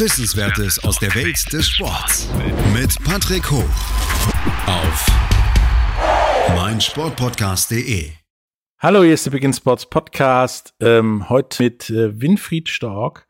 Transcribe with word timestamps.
Wissenswertes 0.00 0.82
aus 0.82 0.98
der 0.98 1.14
Welt 1.14 1.52
des 1.52 1.68
Sports. 1.68 2.26
Mit 2.72 3.04
Patrick 3.04 3.50
Hoch. 3.50 3.68
Auf 4.66 5.06
meinsportpodcast.de. 6.56 8.10
Hallo, 8.78 9.02
hier 9.02 9.12
ist 9.12 9.26
der 9.26 9.32
Begin 9.32 9.52
Sports 9.52 9.84
Podcast. 9.84 10.74
Ähm, 10.80 11.28
heute 11.28 11.62
mit 11.64 11.90
äh, 11.90 12.18
Winfried 12.18 12.70
Stork, 12.70 13.28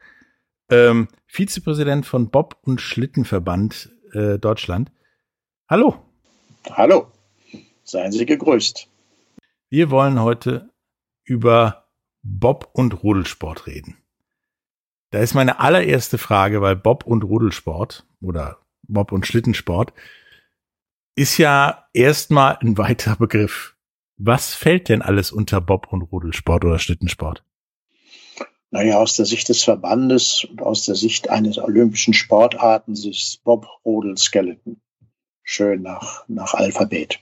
ähm, 0.70 1.08
Vizepräsident 1.26 2.06
von 2.06 2.30
Bob- 2.30 2.58
und 2.62 2.80
Schlittenverband 2.80 3.90
äh, 4.12 4.38
Deutschland. 4.38 4.92
Hallo. 5.68 5.96
Hallo. 6.70 7.08
Seien 7.82 8.12
Sie 8.12 8.26
gegrüßt. 8.26 8.86
Wir 9.70 9.90
wollen 9.90 10.20
heute 10.20 10.70
über 11.24 11.88
Bob- 12.22 12.70
und 12.74 13.02
Rodelsport 13.02 13.66
reden. 13.66 13.99
Da 15.10 15.18
ist 15.18 15.34
meine 15.34 15.58
allererste 15.58 16.18
Frage, 16.18 16.62
weil 16.62 16.76
Bob- 16.76 17.04
und 17.04 17.24
Rodelsport 17.24 18.06
oder 18.20 18.58
Bob- 18.86 19.12
und 19.12 19.26
Schlittensport 19.26 19.92
ist 21.16 21.36
ja 21.38 21.86
erstmal 21.92 22.58
ein 22.60 22.78
weiter 22.78 23.16
Begriff. 23.16 23.76
Was 24.16 24.54
fällt 24.54 24.88
denn 24.88 25.02
alles 25.02 25.32
unter 25.32 25.60
Bob- 25.60 25.92
und 25.92 26.02
Rodelsport 26.02 26.64
oder 26.64 26.78
Schlittensport? 26.78 27.44
Naja, 28.70 28.98
aus 28.98 29.16
der 29.16 29.26
Sicht 29.26 29.48
des 29.48 29.64
Verbandes 29.64 30.46
und 30.48 30.62
aus 30.62 30.84
der 30.84 30.94
Sicht 30.94 31.28
eines 31.28 31.58
olympischen 31.58 32.14
Sportarten 32.14 32.92
ist 32.92 33.40
Bob, 33.42 33.66
Rodel, 33.84 34.16
Skeleton. 34.16 34.80
Schön 35.42 35.82
nach, 35.82 36.24
nach 36.28 36.54
Alphabet. 36.54 37.18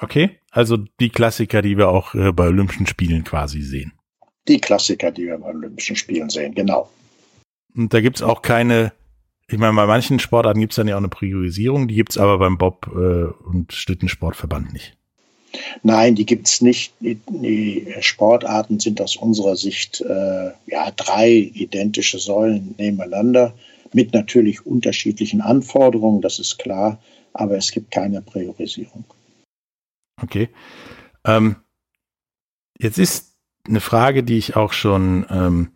Okay, 0.00 0.40
also 0.50 0.76
die 0.76 1.10
Klassiker, 1.10 1.62
die 1.62 1.76
wir 1.76 1.88
auch 1.88 2.14
äh, 2.14 2.32
bei 2.32 2.48
Olympischen 2.48 2.86
Spielen 2.86 3.22
quasi 3.22 3.62
sehen. 3.62 3.97
Die 4.48 4.58
Klassiker, 4.58 5.10
die 5.10 5.26
wir 5.26 5.38
bei 5.38 5.48
Olympischen 5.48 5.96
Spielen 5.96 6.30
sehen, 6.30 6.54
genau. 6.54 6.88
Und 7.76 7.92
da 7.92 8.00
gibt's 8.00 8.22
auch 8.22 8.42
keine, 8.42 8.92
ich 9.46 9.58
meine, 9.58 9.74
bei 9.74 9.86
manchen 9.86 10.18
Sportarten 10.18 10.60
gibt's 10.60 10.76
dann 10.76 10.88
ja 10.88 10.94
auch 10.94 11.00
eine 11.00 11.08
Priorisierung, 11.08 11.86
die 11.86 11.94
gibt's 11.94 12.18
aber 12.18 12.38
beim 12.38 12.58
Bob- 12.58 12.90
äh, 12.94 13.46
und 13.48 13.72
Schlittensportverband 13.72 14.72
nicht. 14.72 14.96
Nein, 15.82 16.14
die 16.14 16.26
gibt's 16.26 16.60
nicht. 16.60 16.92
Die, 17.00 17.20
die 17.28 17.94
Sportarten 18.00 18.80
sind 18.80 19.00
aus 19.00 19.16
unserer 19.16 19.56
Sicht 19.56 20.00
äh, 20.00 20.50
ja 20.66 20.90
drei 20.96 21.30
identische 21.30 22.18
Säulen 22.18 22.74
nebeneinander 22.78 23.54
mit 23.92 24.12
natürlich 24.12 24.66
unterschiedlichen 24.66 25.40
Anforderungen, 25.40 26.20
das 26.20 26.38
ist 26.38 26.58
klar, 26.58 27.00
aber 27.32 27.56
es 27.56 27.70
gibt 27.70 27.90
keine 27.90 28.20
Priorisierung. 28.20 29.04
Okay. 30.20 30.48
Ähm, 31.24 31.56
jetzt 32.78 32.98
ist 32.98 33.27
eine 33.68 33.80
Frage, 33.80 34.22
die 34.22 34.38
ich 34.38 34.56
auch 34.56 34.72
schon, 34.72 35.26
ähm, 35.30 35.72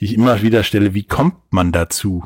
die 0.00 0.06
ich 0.06 0.14
immer 0.14 0.42
wieder 0.42 0.62
stelle, 0.62 0.94
wie 0.94 1.04
kommt 1.04 1.36
man 1.50 1.72
dazu, 1.72 2.24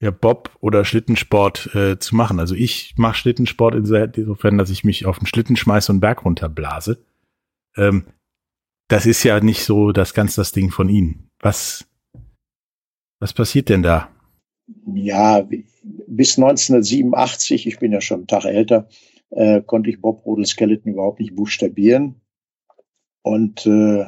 ja, 0.00 0.10
Bob 0.10 0.50
oder 0.60 0.84
Schlittensport 0.84 1.74
äh, 1.74 1.98
zu 1.98 2.14
machen? 2.14 2.38
Also 2.38 2.54
ich 2.54 2.94
mache 2.96 3.16
Schlittensport 3.16 3.74
insofern, 3.74 4.58
dass 4.58 4.70
ich 4.70 4.84
mich 4.84 5.06
auf 5.06 5.18
den 5.18 5.26
Schlitten 5.26 5.56
schmeiße 5.56 5.90
und 5.90 6.00
Berg 6.00 6.24
runterblase. 6.24 7.04
Ähm, 7.76 8.04
das 8.88 9.06
ist 9.06 9.22
ja 9.24 9.40
nicht 9.40 9.64
so 9.64 9.92
das 9.92 10.14
ganz 10.14 10.34
das 10.34 10.52
Ding 10.52 10.70
von 10.70 10.88
Ihnen. 10.88 11.30
Was, 11.40 11.88
was 13.20 13.32
passiert 13.32 13.68
denn 13.68 13.82
da? 13.82 14.10
Ja, 14.94 15.46
bis 16.06 16.38
1987, 16.38 17.66
ich 17.66 17.78
bin 17.78 17.92
ja 17.92 18.00
schon 18.00 18.18
einen 18.18 18.26
Tag 18.26 18.44
älter, 18.44 18.88
äh, 19.30 19.62
konnte 19.62 19.90
ich 19.90 20.00
Bob 20.00 20.24
Rodel 20.26 20.46
Skeleton 20.46 20.92
überhaupt 20.92 21.20
nicht 21.20 21.34
buchstabieren. 21.34 22.20
Und 23.22 23.66
äh, 23.66 24.06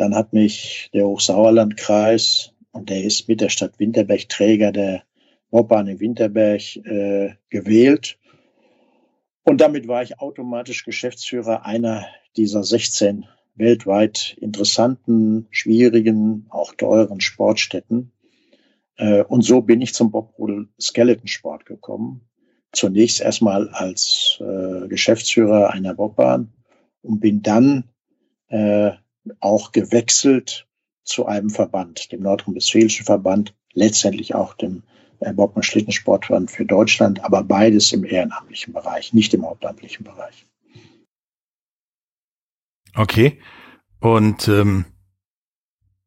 dann 0.00 0.14
hat 0.14 0.32
mich 0.32 0.90
der 0.94 1.06
Hochsauerlandkreis, 1.06 2.54
und 2.72 2.88
der 2.88 3.04
ist 3.04 3.28
mit 3.28 3.40
der 3.40 3.48
Stadt 3.48 3.78
Winterberg 3.78 4.28
Träger 4.28 4.72
der 4.72 5.02
Bobbahn 5.50 5.88
in 5.88 6.00
Winterberg, 6.00 6.76
äh, 6.76 7.34
gewählt. 7.50 8.18
Und 9.42 9.60
damit 9.60 9.88
war 9.88 10.02
ich 10.02 10.20
automatisch 10.20 10.84
Geschäftsführer 10.84 11.66
einer 11.66 12.06
dieser 12.36 12.62
16 12.62 13.26
weltweit 13.56 14.36
interessanten, 14.40 15.48
schwierigen, 15.50 16.46
auch 16.50 16.74
teuren 16.74 17.20
Sportstätten. 17.20 18.12
Äh, 18.96 19.22
und 19.24 19.42
so 19.42 19.60
bin 19.60 19.82
ich 19.82 19.92
zum 19.92 20.10
Bobrodel 20.10 20.68
Skeleton 20.80 21.26
Sport 21.26 21.66
gekommen. 21.66 22.22
Zunächst 22.72 23.20
erstmal 23.20 23.68
als 23.70 24.40
äh, 24.40 24.86
Geschäftsführer 24.88 25.70
einer 25.70 25.94
Bobbahn 25.94 26.52
und 27.02 27.20
bin 27.20 27.42
dann 27.42 27.90
äh, 28.48 28.92
auch 29.40 29.72
gewechselt 29.72 30.66
zu 31.04 31.26
einem 31.26 31.50
Verband, 31.50 32.12
dem 32.12 32.22
Nordrhein-Westfälischen 32.22 33.04
Verband, 33.04 33.54
letztendlich 33.72 34.34
auch 34.34 34.54
dem 34.54 34.82
äh, 35.20 35.32
Bob- 35.32 35.56
und 35.56 35.64
Schlittensportverband 35.64 36.50
für 36.50 36.64
Deutschland, 36.64 37.24
aber 37.24 37.42
beides 37.42 37.92
im 37.92 38.04
ehrenamtlichen 38.04 38.72
Bereich, 38.72 39.12
nicht 39.12 39.34
im 39.34 39.44
hauptamtlichen 39.44 40.04
Bereich. 40.04 40.46
Okay. 42.94 43.40
Und 44.00 44.48
ähm, 44.48 44.86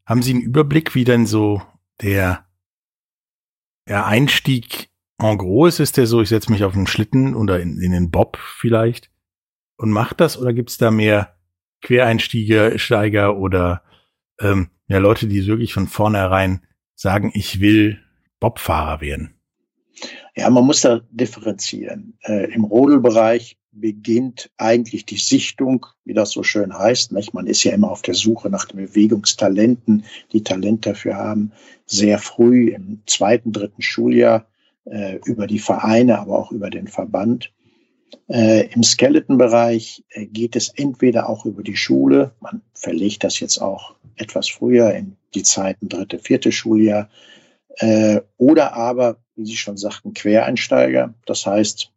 haben 0.06 0.22
Sie 0.22 0.32
einen 0.32 0.42
Überblick, 0.42 0.96
wie 0.96 1.04
denn 1.04 1.26
so 1.26 1.62
der, 2.02 2.48
der 3.88 4.06
Einstieg 4.06 4.90
en 5.20 5.38
gros 5.38 5.76
ist? 5.76 5.80
Ist 5.80 5.98
der 5.98 6.08
so, 6.08 6.22
ich 6.22 6.30
setze 6.30 6.52
mich 6.52 6.64
auf 6.64 6.76
einen 6.76 6.88
Schlitten 6.88 7.36
oder 7.36 7.62
in, 7.62 7.80
in 7.80 7.92
den 7.92 8.12
Bob 8.12 8.38
vielleicht 8.38 9.12
und 9.78 9.92
mache 9.92 10.16
das? 10.16 10.38
Oder 10.38 10.54
gibt's 10.54 10.78
da 10.78 10.92
mehr 10.92 11.38
Quereinsteiger 11.84 12.80
Steiger 12.80 13.38
oder 13.38 13.84
ähm, 14.40 14.70
ja, 14.88 14.98
Leute, 14.98 15.28
die 15.28 15.46
wirklich 15.46 15.74
von 15.74 15.88
vornherein 15.88 16.66
sagen, 16.96 17.32
ich 17.34 17.60
will 17.60 18.00
Bobfahrer 18.40 19.02
werden? 19.02 19.36
Ja, 20.36 20.50
man 20.50 20.66
muss 20.66 20.82
da 20.82 21.02
differenzieren. 21.12 22.18
Äh, 22.24 22.52
Im 22.54 22.64
Rodelbereich 22.64 23.58
beginnt 23.72 24.52
eigentlich 24.58 25.06
die 25.06 25.18
Sichtung, 25.18 25.86
wie 26.06 26.14
das 26.14 26.32
so 26.32 26.44
schön 26.44 26.78
heißt. 26.78 27.12
Nicht? 27.12 27.34
Man 27.34 27.48
ist 27.48 27.64
ja 27.64 27.74
immer 27.74 27.92
auf 27.92 28.02
der 28.02 28.14
Suche 28.14 28.50
nach 28.50 28.66
den 28.66 28.78
Bewegungstalenten, 28.78 30.06
die 30.32 30.44
Talent 30.44 30.86
dafür 30.86 31.16
haben, 31.16 31.52
sehr 31.86 32.20
früh 32.20 32.70
im 32.70 33.04
zweiten, 33.06 33.52
dritten 33.52 33.82
Schuljahr 33.82 34.48
äh, 34.86 35.20
über 35.26 35.48
die 35.48 35.60
Vereine, 35.60 36.20
aber 36.20 36.38
auch 36.40 36.52
über 36.52 36.70
den 36.70 36.88
Verband. 36.88 37.54
Äh, 38.30 38.68
Im 38.74 38.84
Skeleton-Bereich 38.84 40.04
äh, 40.10 40.26
geht 40.26 40.56
es 40.56 40.70
entweder 40.70 41.30
auch 41.30 41.46
über 41.46 41.64
die 41.64 41.76
Schule, 41.76 42.32
man 42.40 42.62
verlegt 42.74 43.24
das 43.24 43.40
jetzt 43.40 43.60
auch 43.60 43.96
etwas 44.16 44.50
früher 44.50 44.94
in 44.94 45.18
die 45.34 45.44
Zeiten 45.44 45.90
dritte, 45.90 46.20
vierte 46.20 46.52
Schuljahr, 46.52 47.10
äh, 47.78 48.22
oder 48.38 48.74
aber, 48.74 49.18
wie 49.36 49.46
Sie 49.46 49.58
schon 49.58 49.78
sagten, 49.78 50.14
Quereinsteiger. 50.14 51.14
Das 51.26 51.46
heißt, 51.46 51.92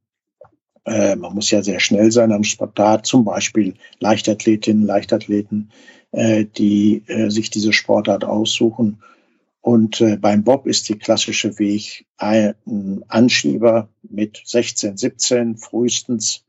äh, 0.87 1.17
man 1.17 1.35
muss 1.35 1.51
ja 1.51 1.63
sehr 1.63 1.81
schnell 1.81 2.11
sein 2.13 2.33
am 2.33 2.45
Sportart, 2.45 3.07
zum 3.07 3.25
Beispiel 3.25 3.75
Leichtathletinnen, 3.99 4.87
Leichtathleten, 4.87 5.71
äh, 6.13 6.45
die 6.45 7.03
sich 7.29 7.51
diese 7.51 7.73
Sportart 7.73 8.25
aussuchen. 8.25 9.03
Und 9.67 10.01
äh, 10.01 10.17
beim 10.17 10.45
Bob 10.45 10.69
ist 10.69 10.89
die 10.89 10.97
klassische 10.97 11.59
Weg 11.59 12.07
ein 12.19 12.55
Anschieber 13.09 13.89
mit 14.09 14.41
16, 14.45 14.97
17 14.97 15.57
frühestens. 15.57 16.45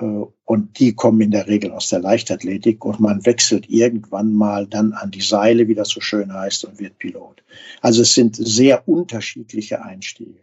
Äh, 0.00 0.24
und 0.46 0.80
die 0.80 0.96
kommen 0.96 1.20
in 1.20 1.30
der 1.30 1.46
Regel 1.46 1.70
aus 1.70 1.90
der 1.90 2.00
Leichtathletik 2.00 2.84
und 2.84 2.98
man 2.98 3.24
wechselt 3.24 3.70
irgendwann 3.70 4.32
mal 4.34 4.66
dann 4.66 4.94
an 4.94 5.12
die 5.12 5.20
Seile, 5.20 5.68
wie 5.68 5.76
das 5.76 5.90
so 5.90 6.00
schön 6.00 6.32
heißt, 6.32 6.64
und 6.64 6.80
wird 6.80 6.98
Pilot. 6.98 7.44
Also 7.82 8.02
es 8.02 8.14
sind 8.14 8.34
sehr 8.34 8.88
unterschiedliche 8.88 9.84
Einstiege. 9.84 10.40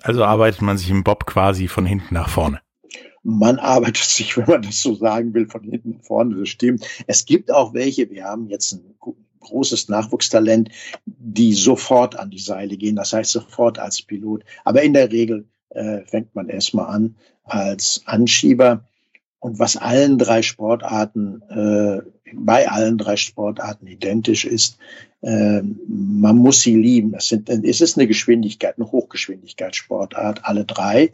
Also 0.00 0.24
arbeitet 0.24 0.62
man 0.62 0.78
sich 0.78 0.88
im 0.88 1.04
Bob 1.04 1.26
quasi 1.26 1.68
von 1.68 1.84
hinten 1.84 2.14
nach 2.14 2.30
vorne. 2.30 2.62
Man 3.22 3.58
arbeitet 3.58 4.04
sich, 4.04 4.38
wenn 4.38 4.46
man 4.46 4.62
das 4.62 4.80
so 4.80 4.94
sagen 4.94 5.34
will, 5.34 5.48
von 5.50 5.64
hinten 5.64 5.98
nach 5.98 6.04
vorne, 6.04 6.34
das 6.34 6.48
stimmt. 6.48 6.86
Es 7.06 7.26
gibt 7.26 7.52
auch 7.52 7.74
welche, 7.74 8.08
wir 8.08 8.24
haben 8.24 8.46
jetzt 8.48 8.72
ein 8.72 8.94
großes 9.46 9.88
Nachwuchstalent, 9.88 10.70
die 11.04 11.54
sofort 11.54 12.18
an 12.18 12.30
die 12.30 12.38
Seile 12.38 12.76
gehen, 12.76 12.96
das 12.96 13.12
heißt 13.12 13.32
sofort 13.32 13.78
als 13.78 14.02
Pilot. 14.02 14.44
Aber 14.64 14.82
in 14.82 14.92
der 14.92 15.10
Regel 15.10 15.46
äh, 15.70 16.00
fängt 16.06 16.34
man 16.34 16.48
erstmal 16.48 16.94
an 16.94 17.16
als 17.44 18.02
Anschieber. 18.06 18.84
Und 19.38 19.58
was 19.58 19.76
allen 19.76 20.18
drei 20.18 20.42
Sportarten, 20.42 21.42
äh, 21.48 22.02
bei 22.34 22.68
allen 22.68 22.98
drei 22.98 23.16
Sportarten 23.16 23.86
identisch 23.86 24.44
ist, 24.44 24.78
äh, 25.20 25.62
man 25.62 26.36
muss 26.36 26.62
sie 26.62 26.74
lieben. 26.74 27.14
Es, 27.14 27.28
sind, 27.28 27.48
es 27.48 27.80
ist 27.80 27.96
eine 27.96 28.06
Geschwindigkeit, 28.06 28.76
eine 28.76 28.90
Hochgeschwindigkeitssportart, 28.90 30.44
alle 30.44 30.64
drei. 30.64 31.12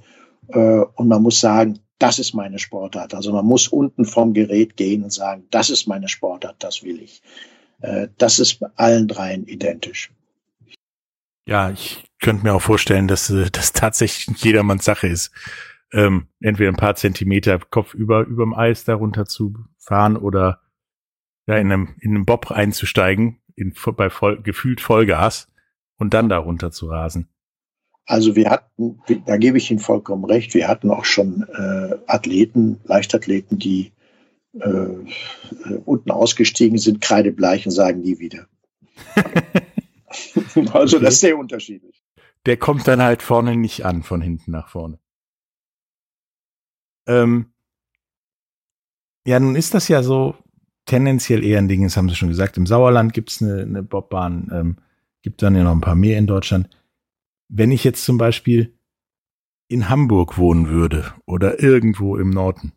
Äh, 0.48 0.58
und 0.94 1.08
man 1.08 1.22
muss 1.22 1.40
sagen, 1.40 1.80
das 1.98 2.18
ist 2.18 2.34
meine 2.34 2.58
Sportart. 2.58 3.14
Also 3.14 3.32
man 3.32 3.46
muss 3.46 3.68
unten 3.68 4.04
vom 4.04 4.34
Gerät 4.34 4.76
gehen 4.76 5.04
und 5.04 5.12
sagen, 5.12 5.44
das 5.50 5.70
ist 5.70 5.86
meine 5.86 6.08
Sportart, 6.08 6.56
das 6.58 6.82
will 6.82 7.00
ich. 7.00 7.22
Äh, 7.82 8.08
das 8.18 8.38
ist 8.38 8.60
bei 8.60 8.68
allen 8.76 9.08
dreien 9.08 9.46
identisch. 9.46 10.10
Ja, 11.46 11.70
ich 11.70 12.04
könnte 12.20 12.44
mir 12.44 12.54
auch 12.54 12.62
vorstellen, 12.62 13.08
dass 13.08 13.28
äh, 13.30 13.50
das 13.50 13.72
tatsächlich 13.72 14.36
jedermanns 14.42 14.84
Sache 14.84 15.08
ist. 15.08 15.32
Ähm, 15.92 16.28
entweder 16.40 16.70
ein 16.70 16.76
paar 16.76 16.94
Zentimeter 16.94 17.58
Kopf 17.58 17.92
über 17.92 18.22
überm 18.22 18.54
Eis 18.54 18.84
darunter 18.84 19.26
zu 19.26 19.54
fahren 19.78 20.16
oder 20.16 20.60
ja 21.46 21.56
in 21.56 21.70
einem 21.70 21.96
in 22.00 22.12
einem 22.12 22.24
Bob 22.24 22.50
einzusteigen 22.50 23.40
in, 23.56 23.74
bei 23.96 24.08
voll, 24.08 24.40
gefühlt 24.40 24.80
Vollgas 24.80 25.48
und 25.98 26.14
dann 26.14 26.30
darunter 26.30 26.70
zu 26.70 26.86
rasen. 26.86 27.28
Also 28.06 28.34
wir 28.34 28.50
hatten, 28.50 29.00
da 29.26 29.36
gebe 29.36 29.58
ich 29.58 29.70
Ihnen 29.70 29.80
vollkommen 29.80 30.24
recht, 30.24 30.54
wir 30.54 30.66
hatten 30.66 30.90
auch 30.90 31.04
schon 31.04 31.46
äh, 31.52 31.96
Athleten, 32.06 32.80
Leichtathleten, 32.84 33.58
die 33.58 33.92
äh, 34.54 35.74
unten 35.84 36.10
ausgestiegen 36.10 36.78
sind, 36.78 37.00
kreidebleich 37.00 37.66
und 37.66 37.72
sagen 37.72 38.00
nie 38.00 38.18
wieder. 38.18 38.46
also 40.72 40.96
okay. 40.96 41.04
das 41.04 41.14
ist 41.14 41.20
sehr 41.20 41.38
unterschiedlich. 41.38 42.02
Der 42.46 42.56
kommt 42.56 42.86
dann 42.88 43.02
halt 43.02 43.22
vorne 43.22 43.56
nicht 43.56 43.84
an, 43.84 44.02
von 44.02 44.20
hinten 44.20 44.50
nach 44.50 44.68
vorne. 44.68 44.98
Ähm, 47.06 47.52
ja, 49.26 49.38
nun 49.38 49.56
ist 49.56 49.74
das 49.74 49.88
ja 49.88 50.02
so 50.02 50.34
tendenziell 50.86 51.44
eher 51.44 51.58
ein 51.58 51.68
Ding, 51.68 51.82
das 51.84 51.96
haben 51.96 52.08
Sie 52.08 52.16
schon 52.16 52.28
gesagt. 52.28 52.56
Im 52.56 52.66
Sauerland 52.66 53.12
gibt 53.12 53.30
es 53.30 53.42
eine, 53.42 53.62
eine 53.62 53.82
Bobbahn, 53.82 54.50
ähm, 54.52 54.76
gibt 55.22 55.42
dann 55.42 55.54
ja 55.54 55.62
noch 55.62 55.72
ein 55.72 55.80
paar 55.80 55.94
mehr 55.94 56.18
in 56.18 56.26
Deutschland 56.26 56.68
wenn 57.52 57.70
ich 57.70 57.84
jetzt 57.84 58.04
zum 58.04 58.16
Beispiel 58.16 58.74
in 59.68 59.88
Hamburg 59.88 60.38
wohnen 60.38 60.68
würde 60.68 61.12
oder 61.26 61.62
irgendwo 61.62 62.16
im 62.16 62.30
Norden 62.30 62.72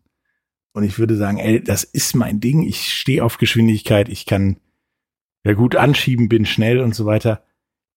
und 0.76 0.84
ich 0.84 1.00
würde 1.00 1.16
sagen, 1.16 1.38
ey, 1.38 1.64
das 1.64 1.84
ist 1.84 2.16
mein 2.16 2.40
Ding, 2.40 2.62
ich 2.62 2.94
stehe 2.94 3.24
auf 3.24 3.38
Geschwindigkeit, 3.38 4.10
ich 4.10 4.26
kann 4.26 4.60
ja 5.44 5.54
gut 5.54 5.76
anschieben, 5.76 6.30
bin 6.30 6.46
schnell 6.46 6.80
und 6.80 6.94
so 6.94 7.06
weiter. 7.06 7.44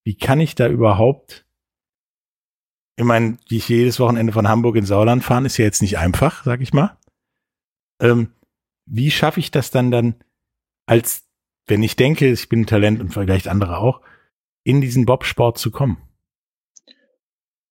Wie 0.04 0.16
kann 0.16 0.40
ich 0.40 0.54
da 0.54 0.68
überhaupt 0.68 1.46
ich 2.98 3.04
meine, 3.04 3.38
wie 3.48 3.58
ich 3.58 3.68
jedes 3.68 4.00
Wochenende 4.00 4.32
von 4.32 4.48
Hamburg 4.48 4.74
in 4.74 4.84
Sauerland 4.84 5.22
fahren, 5.22 5.44
ist 5.44 5.56
ja 5.56 5.64
jetzt 5.64 5.82
nicht 5.82 5.98
einfach, 5.98 6.42
sag 6.42 6.60
ich 6.60 6.72
mal. 6.72 6.98
Ähm, 8.00 8.32
wie 8.86 9.12
schaffe 9.12 9.38
ich 9.38 9.52
das 9.52 9.70
dann 9.70 9.92
dann, 9.92 10.16
als 10.86 11.24
wenn 11.68 11.84
ich 11.84 11.94
denke, 11.94 12.28
ich 12.28 12.48
bin 12.48 12.62
ein 12.62 12.66
Talent 12.66 13.00
und 13.00 13.14
vielleicht 13.14 13.46
andere 13.46 13.78
auch, 13.78 14.00
in 14.64 14.80
diesen 14.80 15.06
Bobsport 15.06 15.58
zu 15.58 15.70
kommen? 15.70 15.98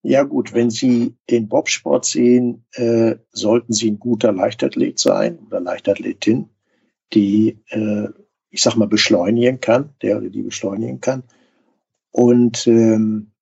Ja 0.02 0.22
gut, 0.22 0.54
wenn 0.54 0.70
Sie 0.70 1.16
den 1.28 1.48
Bobsport 1.48 2.04
sehen, 2.04 2.64
äh, 2.72 3.16
sollten 3.32 3.72
Sie 3.72 3.90
ein 3.90 3.98
guter 3.98 4.32
Leichtathlet 4.32 4.98
sein 4.98 5.38
oder 5.46 5.60
Leichtathletin, 5.60 6.48
die, 7.12 7.58
äh, 7.68 8.08
ich 8.50 8.62
sag 8.62 8.76
mal, 8.76 8.86
beschleunigen 8.86 9.60
kann, 9.60 9.90
der 10.02 10.18
oder 10.18 10.30
die 10.30 10.42
beschleunigen 10.42 11.00
kann. 11.00 11.24
Und 12.12 12.66
ähm, 12.68 13.32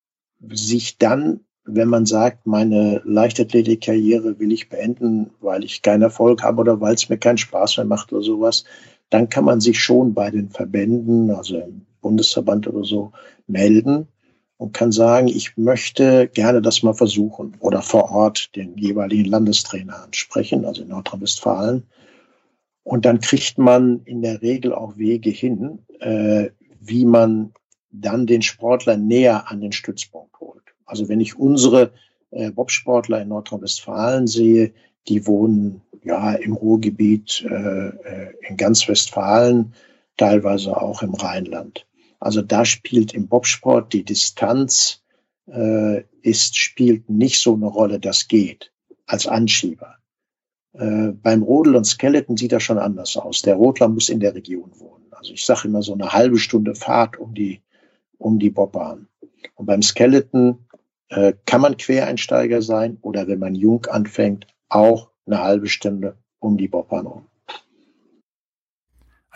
sich 0.50 0.98
dann, 0.98 1.40
wenn 1.64 1.88
man 1.88 2.06
sagt, 2.06 2.46
meine 2.46 3.02
Leichtathletikkarriere 3.04 4.38
will 4.38 4.52
ich 4.52 4.68
beenden, 4.68 5.30
weil 5.40 5.64
ich 5.64 5.82
keinen 5.82 6.02
Erfolg 6.02 6.42
habe 6.42 6.60
oder 6.60 6.80
weil 6.80 6.94
es 6.94 7.08
mir 7.08 7.18
keinen 7.18 7.38
Spaß 7.38 7.76
mehr 7.76 7.86
macht 7.86 8.12
oder 8.12 8.22
sowas, 8.22 8.64
dann 9.10 9.28
kann 9.28 9.44
man 9.44 9.60
sich 9.60 9.78
schon 9.78 10.14
bei 10.14 10.30
den 10.30 10.50
Verbänden, 10.50 11.30
also 11.30 11.58
im 11.58 11.86
Bundesverband 12.00 12.66
oder 12.66 12.84
so, 12.84 13.12
melden 13.46 14.08
und 14.58 14.72
kann 14.72 14.92
sagen, 14.92 15.28
ich 15.28 15.56
möchte 15.56 16.28
gerne 16.28 16.62
das 16.62 16.82
mal 16.82 16.94
versuchen 16.94 17.56
oder 17.60 17.82
vor 17.82 18.10
Ort 18.10 18.56
den 18.56 18.76
jeweiligen 18.78 19.26
Landestrainer 19.26 20.02
ansprechen, 20.02 20.64
also 20.64 20.82
in 20.82 20.88
Nordrhein-Westfalen. 20.88 21.84
Und 22.82 23.04
dann 23.04 23.20
kriegt 23.20 23.58
man 23.58 24.02
in 24.04 24.22
der 24.22 24.42
Regel 24.42 24.72
auch 24.72 24.96
Wege 24.96 25.30
hin, 25.30 25.80
äh, 26.00 26.50
wie 26.80 27.04
man 27.04 27.52
dann 27.90 28.26
den 28.26 28.42
Sportler 28.42 28.96
näher 28.96 29.50
an 29.50 29.60
den 29.60 29.72
Stützpunkt 29.72 30.38
holt. 30.40 30.62
Also 30.84 31.08
wenn 31.08 31.20
ich 31.20 31.38
unsere 31.38 31.92
äh, 32.30 32.50
Bobsportler 32.50 33.20
in 33.20 33.28
Nordrhein-Westfalen 33.28 34.26
sehe, 34.26 34.72
die 35.08 35.26
wohnen 35.26 35.82
ja 36.04 36.32
im 36.32 36.52
Ruhrgebiet, 36.52 37.44
äh, 37.48 37.88
äh 37.88 38.34
in 38.48 38.56
ganz 38.56 38.88
Westfalen, 38.88 39.74
teilweise 40.16 40.80
auch 40.80 41.02
im 41.02 41.14
Rheinland. 41.14 41.86
Also 42.18 42.42
da 42.42 42.64
spielt 42.64 43.14
im 43.14 43.28
Bobsport 43.28 43.92
die 43.92 44.04
Distanz 44.04 45.02
äh, 45.46 46.02
ist, 46.22 46.56
spielt 46.56 47.08
nicht 47.08 47.40
so 47.40 47.54
eine 47.54 47.66
Rolle, 47.66 48.00
das 48.00 48.28
geht 48.28 48.72
als 49.06 49.26
Anschieber. 49.26 49.96
Äh, 50.72 51.12
beim 51.12 51.42
Rodel 51.42 51.76
und 51.76 51.84
Skeleton 51.84 52.36
sieht 52.36 52.52
das 52.52 52.62
schon 52.62 52.78
anders 52.78 53.16
aus. 53.16 53.42
Der 53.42 53.54
Rodler 53.54 53.88
muss 53.88 54.08
in 54.08 54.20
der 54.20 54.34
Region 54.34 54.70
wohnen. 54.78 55.06
Also 55.12 55.32
ich 55.32 55.44
sage 55.44 55.68
immer 55.68 55.82
so 55.82 55.94
eine 55.94 56.12
halbe 56.12 56.38
Stunde 56.38 56.74
Fahrt 56.74 57.18
um 57.18 57.34
die, 57.34 57.62
um 58.18 58.38
die 58.38 58.50
Bobbahn. 58.50 59.08
Und 59.54 59.66
beim 59.66 59.82
Skeleton 59.82 60.66
äh, 61.08 61.32
kann 61.46 61.60
man 61.60 61.76
Quereinsteiger 61.76 62.62
sein 62.62 62.98
oder 63.00 63.28
wenn 63.28 63.38
man 63.38 63.54
jung 63.54 63.86
anfängt, 63.86 64.46
auch 64.68 65.10
eine 65.26 65.42
halbe 65.42 65.68
Stunde 65.68 66.16
um 66.40 66.56
die 66.56 66.68
Bobbahn 66.68 67.06
rum. 67.06 67.26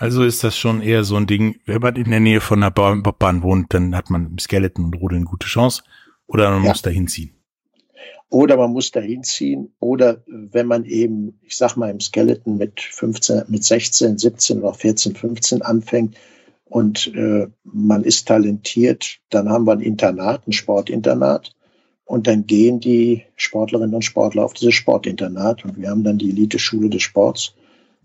Also 0.00 0.24
ist 0.24 0.42
das 0.44 0.56
schon 0.56 0.80
eher 0.80 1.04
so 1.04 1.16
ein 1.16 1.26
Ding, 1.26 1.60
wenn 1.66 1.82
man 1.82 1.94
in 1.94 2.10
der 2.10 2.20
Nähe 2.20 2.40
von 2.40 2.62
einer 2.62 2.70
Bobbahn 2.70 3.42
wohnt, 3.42 3.74
dann 3.74 3.94
hat 3.94 4.08
man 4.08 4.28
im 4.28 4.38
Skeleton 4.38 4.86
und 4.86 4.94
Rodeln 4.94 5.20
eine 5.20 5.30
gute 5.30 5.46
Chance. 5.46 5.82
Oder 6.26 6.50
man 6.50 6.64
ja. 6.64 6.70
muss 6.70 6.80
da 6.80 6.88
hinziehen. 6.88 7.34
Oder 8.30 8.56
man 8.56 8.72
muss 8.72 8.92
da 8.92 9.00
hinziehen. 9.00 9.74
Oder 9.78 10.22
wenn 10.26 10.66
man 10.66 10.86
eben, 10.86 11.38
ich 11.42 11.54
sag 11.54 11.76
mal, 11.76 11.90
im 11.90 12.00
Skeleton 12.00 12.56
mit 12.56 12.80
15, 12.80 13.42
mit 13.48 13.62
16, 13.62 14.16
17 14.16 14.62
oder 14.62 14.72
14, 14.72 15.16
15 15.16 15.60
anfängt 15.60 16.16
und 16.64 17.14
äh, 17.14 17.48
man 17.64 18.02
ist 18.02 18.26
talentiert, 18.26 19.18
dann 19.28 19.50
haben 19.50 19.66
wir 19.66 19.72
ein 19.72 19.80
Internat, 19.80 20.48
ein 20.48 20.52
Sportinternat. 20.52 21.54
Und 22.06 22.26
dann 22.26 22.46
gehen 22.46 22.80
die 22.80 23.24
Sportlerinnen 23.36 23.94
und 23.94 24.02
Sportler 24.02 24.46
auf 24.46 24.54
dieses 24.54 24.72
Sportinternat. 24.72 25.66
Und 25.66 25.76
wir 25.76 25.90
haben 25.90 26.04
dann 26.04 26.16
die 26.16 26.30
Elite-Schule 26.30 26.88
des 26.88 27.02
Sports. 27.02 27.54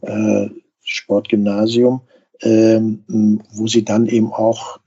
Äh, 0.02 0.50
Sportgymnasium, 0.86 2.02
ähm, 2.42 3.04
wo 3.52 3.68
sie 3.68 3.84
dann 3.84 4.06
eben 4.08 4.32
auch 4.32 4.80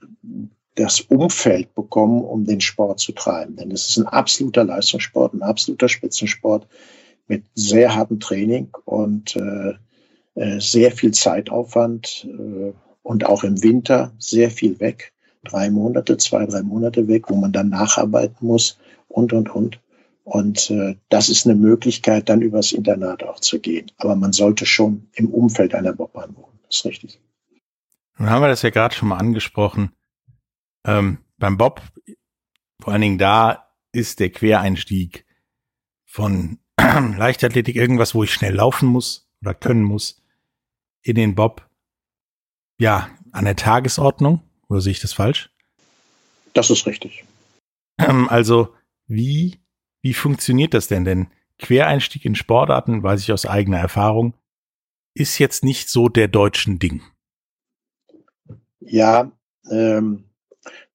das 0.75 1.01
Umfeld 1.01 1.75
bekommen, 1.75 2.23
um 2.23 2.45
den 2.45 2.61
Sport 2.61 2.99
zu 2.99 3.11
treiben. 3.11 3.57
Denn 3.57 3.71
es 3.71 3.89
ist 3.89 3.97
ein 3.97 4.07
absoluter 4.07 4.63
Leistungssport, 4.63 5.33
ein 5.33 5.41
absoluter 5.41 5.89
Spitzensport 5.89 6.67
mit 7.27 7.43
sehr 7.53 7.95
hartem 7.95 8.19
Training 8.19 8.69
und 8.85 9.35
äh, 9.35 9.73
äh, 10.35 10.59
sehr 10.59 10.91
viel 10.91 11.11
Zeitaufwand 11.11 12.25
äh, 12.29 12.73
und 13.03 13.25
auch 13.25 13.43
im 13.43 13.61
Winter 13.61 14.13
sehr 14.19 14.49
viel 14.49 14.79
weg. 14.79 15.11
Drei 15.43 15.69
Monate, 15.69 16.17
zwei, 16.17 16.45
drei 16.45 16.61
Monate 16.61 17.07
weg, 17.07 17.29
wo 17.29 17.35
man 17.35 17.51
dann 17.51 17.69
nacharbeiten 17.69 18.47
muss 18.47 18.77
und, 19.09 19.33
und, 19.33 19.53
und. 19.53 19.79
Und 20.29 20.69
äh, 20.69 20.95
das 21.09 21.29
ist 21.29 21.47
eine 21.47 21.55
Möglichkeit, 21.55 22.29
dann 22.29 22.43
übers 22.43 22.71
Internat 22.71 23.23
auch 23.23 23.39
zu 23.39 23.59
gehen. 23.59 23.91
Aber 23.97 24.15
man 24.15 24.31
sollte 24.31 24.67
schon 24.67 25.09
im 25.13 25.31
Umfeld 25.31 25.73
einer 25.73 25.91
Bobbahn 25.91 26.35
wohnen. 26.35 26.59
Das 26.67 26.77
ist 26.77 26.85
richtig. 26.85 27.19
Nun 28.19 28.29
haben 28.29 28.43
wir 28.43 28.47
das 28.47 28.61
ja 28.61 28.69
gerade 28.69 28.93
schon 28.93 29.07
mal 29.07 29.17
angesprochen. 29.17 29.91
Ähm, 30.85 31.17
beim 31.39 31.57
Bob, 31.57 31.81
vor 32.79 32.93
allen 32.93 33.01
Dingen 33.01 33.17
da 33.17 33.73
ist 33.91 34.19
der 34.19 34.29
Quereinstieg 34.29 35.25
von 36.05 36.59
Leichtathletik 36.77 37.75
irgendwas, 37.75 38.13
wo 38.13 38.23
ich 38.23 38.31
schnell 38.31 38.53
laufen 38.53 38.87
muss 38.87 39.27
oder 39.41 39.55
können 39.55 39.83
muss, 39.83 40.21
in 41.01 41.15
den 41.15 41.33
Bob, 41.33 41.67
ja, 42.79 43.09
an 43.31 43.45
der 43.45 43.55
Tagesordnung. 43.55 44.43
Oder 44.67 44.81
sehe 44.81 44.91
ich 44.91 44.99
das 44.99 45.13
falsch? 45.13 45.49
Das 46.53 46.69
ist 46.69 46.85
richtig. 46.85 47.23
Ähm, 47.97 48.29
also, 48.29 48.75
wie 49.07 49.58
wie 50.01 50.13
funktioniert 50.13 50.73
das 50.73 50.87
denn? 50.87 51.05
Denn 51.05 51.27
Quereinstieg 51.57 52.25
in 52.25 52.35
Sportarten, 52.35 53.03
weiß 53.03 53.21
ich 53.21 53.31
aus 53.31 53.45
eigener 53.45 53.79
Erfahrung, 53.79 54.33
ist 55.13 55.39
jetzt 55.39 55.63
nicht 55.63 55.89
so 55.89 56.07
der 56.07 56.27
deutschen 56.27 56.79
Ding. 56.79 57.01
Ja, 58.79 59.31
ähm, 59.69 60.23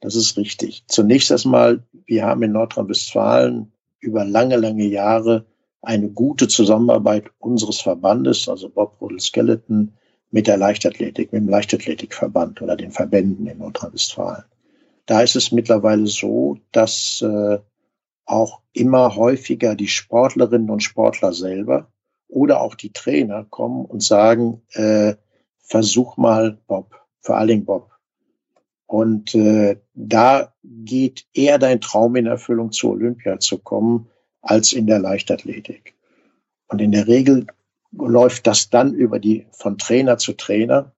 das 0.00 0.14
ist 0.14 0.36
richtig. 0.36 0.84
Zunächst 0.88 1.30
erstmal, 1.30 1.82
wir 2.06 2.24
haben 2.24 2.42
in 2.42 2.52
Nordrhein-Westfalen 2.52 3.72
über 4.00 4.24
lange, 4.24 4.56
lange 4.56 4.86
Jahre 4.86 5.46
eine 5.82 6.08
gute 6.08 6.48
Zusammenarbeit 6.48 7.30
unseres 7.38 7.80
Verbandes, 7.80 8.48
also 8.48 8.70
Bob 8.70 9.00
Rodel 9.00 9.20
Skeleton, 9.20 9.92
mit 10.30 10.46
der 10.46 10.56
Leichtathletik, 10.56 11.32
mit 11.32 11.42
dem 11.42 11.48
Leichtathletikverband 11.48 12.60
oder 12.62 12.76
den 12.76 12.90
Verbänden 12.90 13.46
in 13.46 13.58
Nordrhein-Westfalen. 13.58 14.44
Da 15.06 15.20
ist 15.20 15.36
es 15.36 15.52
mittlerweile 15.52 16.06
so, 16.06 16.58
dass 16.72 17.22
äh, 17.22 17.58
auch 18.26 18.60
immer 18.72 19.16
häufiger 19.16 19.74
die 19.74 19.88
Sportlerinnen 19.88 20.70
und 20.70 20.82
Sportler 20.82 21.32
selber 21.32 21.88
oder 22.28 22.60
auch 22.60 22.74
die 22.74 22.92
Trainer 22.92 23.44
kommen 23.44 23.84
und 23.84 24.02
sagen, 24.02 24.62
äh, 24.72 25.14
versuch 25.60 26.16
mal 26.16 26.58
Bob, 26.66 27.00
vor 27.20 27.36
allen 27.36 27.48
Dingen 27.48 27.64
Bob. 27.64 27.90
Und 28.86 29.34
äh, 29.34 29.80
da 29.94 30.52
geht 30.62 31.26
eher 31.32 31.58
dein 31.58 31.80
Traum 31.80 32.16
in 32.16 32.26
Erfüllung, 32.26 32.72
zu 32.72 32.90
Olympia 32.90 33.40
zu 33.40 33.58
kommen, 33.58 34.08
als 34.40 34.72
in 34.72 34.86
der 34.86 34.98
Leichtathletik. 34.98 35.94
Und 36.68 36.80
in 36.80 36.92
der 36.92 37.06
Regel 37.06 37.46
läuft 37.92 38.46
das 38.46 38.70
dann 38.70 38.94
über 38.94 39.18
die 39.18 39.46
von 39.52 39.78
Trainer 39.78 40.18
zu 40.18 40.32
Trainer. 40.34 40.92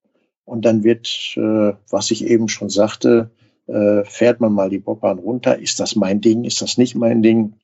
Und 0.45 0.65
dann 0.65 0.85
wird, 0.85 1.35
äh, 1.37 1.75
was 1.91 2.11
ich 2.11 2.25
eben 2.27 2.49
schon 2.49 2.71
sagte, 2.71 3.31
äh, 3.67 4.05
fährt 4.05 4.41
man 4.41 4.53
mal 4.53 4.71
die 4.71 4.79
Bobbahn 4.79 5.19
runter. 5.19 5.59
Ist 5.59 5.81
das 5.81 5.97
mein 5.97 6.21
Ding? 6.21 6.45
Ist 6.45 6.63
das 6.63 6.79
nicht 6.79 6.95
mein 6.95 7.23
Ding? 7.23 7.55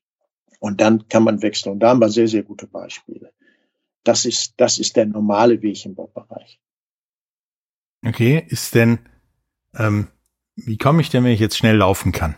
Und 0.59 0.81
dann 0.81 1.09
kann 1.09 1.25
man 1.25 1.43
wechseln. 1.43 1.73
Und 1.73 1.81
da 1.81 1.91
haben 1.91 2.01
wir 2.01 2.09
sehr, 2.09 2.29
sehr 2.29 2.43
gute 2.43 2.67
Beispiele. 2.67 3.33
Das 4.05 4.25
ist, 4.25 4.55
das 4.57 4.79
ist 4.79 4.97
der 4.97 5.07
normale 5.07 5.63
Weg 5.63 5.85
im 5.85 5.95
Bobbereich. 5.95 6.61
Okay, 8.05 8.45
ist 8.49 8.75
denn, 8.75 8.99
ähm, 9.77 10.09
wie 10.57 10.77
komme 10.77 11.01
ich 11.01 11.11
denn, 11.11 11.25
wenn 11.25 11.33
ich 11.33 11.41
jetzt 11.41 11.57
schnell 11.57 11.77
laufen 11.77 12.13
kann? 12.13 12.35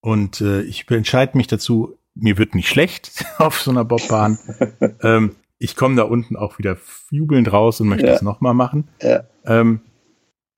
Und 0.00 0.40
äh, 0.40 0.62
ich 0.62 0.90
entscheide 0.90 1.36
mich 1.36 1.46
dazu, 1.46 1.96
mir 2.14 2.36
wird 2.36 2.54
nicht 2.54 2.68
schlecht 2.68 3.24
auf 3.38 3.60
so 3.60 3.70
einer 3.70 3.84
Bobbahn. 3.84 4.38
ähm, 5.02 5.36
ich 5.58 5.76
komme 5.76 5.94
da 5.94 6.02
unten 6.02 6.36
auch 6.36 6.58
wieder 6.58 6.76
jubelnd 7.10 7.52
raus 7.52 7.80
und 7.80 7.88
möchte 7.88 8.08
ja. 8.08 8.14
es 8.14 8.22
nochmal 8.22 8.54
machen. 8.54 8.88
Ja. 9.00 9.24
Ähm, 9.44 9.80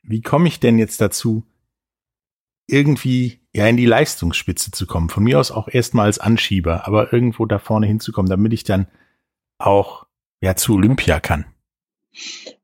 wie 0.03 0.23
komme 0.23 0.49
ich 0.49 0.61
denn 0.61 0.79
jetzt 0.79 1.01
dazu, 1.01 1.45
irgendwie 2.67 3.41
ja 3.53 3.67
in 3.67 3.77
die 3.77 3.87
Leistungsspitze 3.87 4.71
zu 4.71 4.87
kommen? 4.87 5.09
Von 5.09 5.25
mir 5.25 5.39
aus 5.39 5.51
auch 5.51 5.69
erstmal 5.69 6.07
als 6.07 6.19
Anschieber, 6.19 6.87
aber 6.87 7.13
irgendwo 7.13 7.47
da 7.47 7.59
vorne 7.59 7.87
hinzukommen, 7.87 8.31
damit 8.31 8.53
ich 8.53 8.65
dann 8.65 8.87
auch 9.59 10.07
ja 10.41 10.57
zu 10.57 10.75
Olympia 10.75 11.21
kann. 11.21 11.47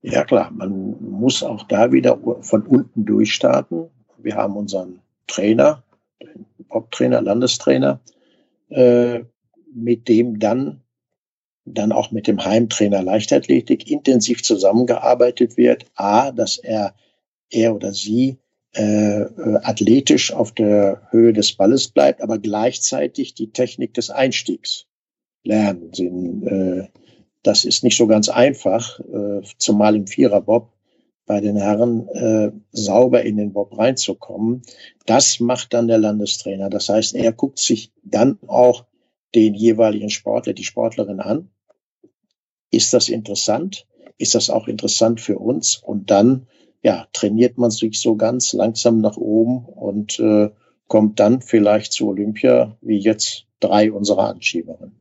Ja 0.02 0.24
klar, 0.24 0.50
man 0.50 0.96
muss 1.00 1.42
auch 1.42 1.64
da 1.64 1.92
wieder 1.92 2.18
von 2.42 2.66
unten 2.66 3.04
durchstarten. 3.04 3.90
Wir 4.18 4.36
haben 4.36 4.56
unseren 4.56 5.00
Trainer, 5.26 5.82
den 6.22 6.46
Haupttrainer, 6.72 7.20
Landestrainer, 7.20 8.00
äh, 8.68 9.20
mit 9.72 10.08
dem 10.08 10.38
dann 10.38 10.82
dann 11.64 11.92
auch 11.92 12.10
mit 12.10 12.26
dem 12.26 12.44
Heimtrainer 12.44 13.02
Leichtathletik 13.02 13.90
intensiv 13.90 14.42
zusammengearbeitet 14.42 15.56
wird. 15.56 15.86
A, 15.94 16.32
dass 16.32 16.58
er, 16.58 16.94
er 17.50 17.74
oder 17.74 17.92
sie 17.92 18.38
äh, 18.72 19.24
athletisch 19.62 20.32
auf 20.32 20.52
der 20.52 21.08
Höhe 21.10 21.32
des 21.32 21.54
Balles 21.54 21.88
bleibt, 21.88 22.22
aber 22.22 22.38
gleichzeitig 22.38 23.34
die 23.34 23.52
Technik 23.52 23.94
des 23.94 24.10
Einstiegs 24.10 24.86
lernen. 25.42 25.92
Sie, 25.92 26.06
äh, 26.06 26.88
das 27.42 27.64
ist 27.64 27.82
nicht 27.82 27.96
so 27.96 28.06
ganz 28.06 28.28
einfach, 28.28 29.00
äh, 29.00 29.40
zumal 29.58 29.96
im 29.96 30.06
Viererbob 30.06 30.72
bei 31.26 31.40
den 31.40 31.56
Herren 31.56 32.08
äh, 32.08 32.50
sauber 32.72 33.22
in 33.22 33.36
den 33.36 33.52
Bob 33.52 33.78
reinzukommen. 33.78 34.62
Das 35.06 35.38
macht 35.40 35.72
dann 35.72 35.86
der 35.86 35.98
Landestrainer. 35.98 36.70
Das 36.70 36.88
heißt, 36.88 37.14
er 37.14 37.32
guckt 37.32 37.60
sich 37.60 37.92
dann 38.02 38.38
auch 38.46 38.84
den 39.34 39.54
jeweiligen 39.54 40.10
Sportler, 40.10 40.54
die 40.54 40.64
Sportlerin 40.64 41.20
an. 41.20 41.50
Ist 42.70 42.92
das 42.94 43.08
interessant? 43.08 43.86
Ist 44.18 44.34
das 44.34 44.50
auch 44.50 44.66
interessant 44.68 45.20
für 45.20 45.38
uns? 45.38 45.76
Und 45.76 46.10
dann, 46.10 46.46
ja, 46.82 47.06
trainiert 47.12 47.58
man 47.58 47.70
sich 47.70 48.00
so 48.00 48.16
ganz 48.16 48.52
langsam 48.52 49.00
nach 49.00 49.16
oben 49.16 49.64
und 49.66 50.18
äh, 50.18 50.50
kommt 50.86 51.20
dann 51.20 51.40
vielleicht 51.40 51.92
zu 51.92 52.08
Olympia, 52.08 52.76
wie 52.80 52.98
jetzt 52.98 53.46
drei 53.60 53.92
unserer 53.92 54.28
Anschieberinnen. 54.28 55.00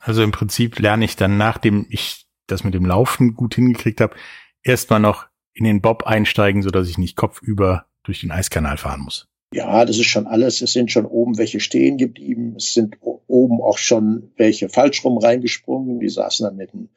Also 0.00 0.22
im 0.22 0.32
Prinzip 0.32 0.78
lerne 0.78 1.04
ich 1.04 1.16
dann, 1.16 1.38
nachdem 1.38 1.86
ich 1.88 2.26
das 2.46 2.64
mit 2.64 2.74
dem 2.74 2.84
Laufen 2.84 3.34
gut 3.34 3.54
hingekriegt 3.54 4.00
habe, 4.00 4.16
erstmal 4.62 5.00
noch 5.00 5.26
in 5.54 5.64
den 5.64 5.80
Bob 5.80 6.02
einsteigen, 6.04 6.62
so 6.62 6.70
dass 6.70 6.88
ich 6.88 6.98
nicht 6.98 7.16
kopfüber 7.16 7.86
durch 8.02 8.20
den 8.20 8.30
Eiskanal 8.30 8.76
fahren 8.76 9.00
muss. 9.00 9.28
Ja, 9.54 9.84
das 9.84 9.98
ist 9.98 10.06
schon 10.06 10.26
alles. 10.26 10.60
Es 10.60 10.72
sind 10.72 10.90
schon 10.90 11.06
oben 11.06 11.38
welche 11.38 11.60
stehen 11.60 11.96
geblieben. 11.96 12.56
Es 12.56 12.74
sind 12.74 12.96
oben 13.00 13.62
auch 13.62 13.78
schon 13.78 14.32
welche 14.36 14.68
falsch 14.68 15.04
rum 15.04 15.16
reingesprungen. 15.16 16.00
Die 16.00 16.08
saßen 16.08 16.44
dann 16.44 16.56
mit 16.56 16.72
dem, 16.72 16.88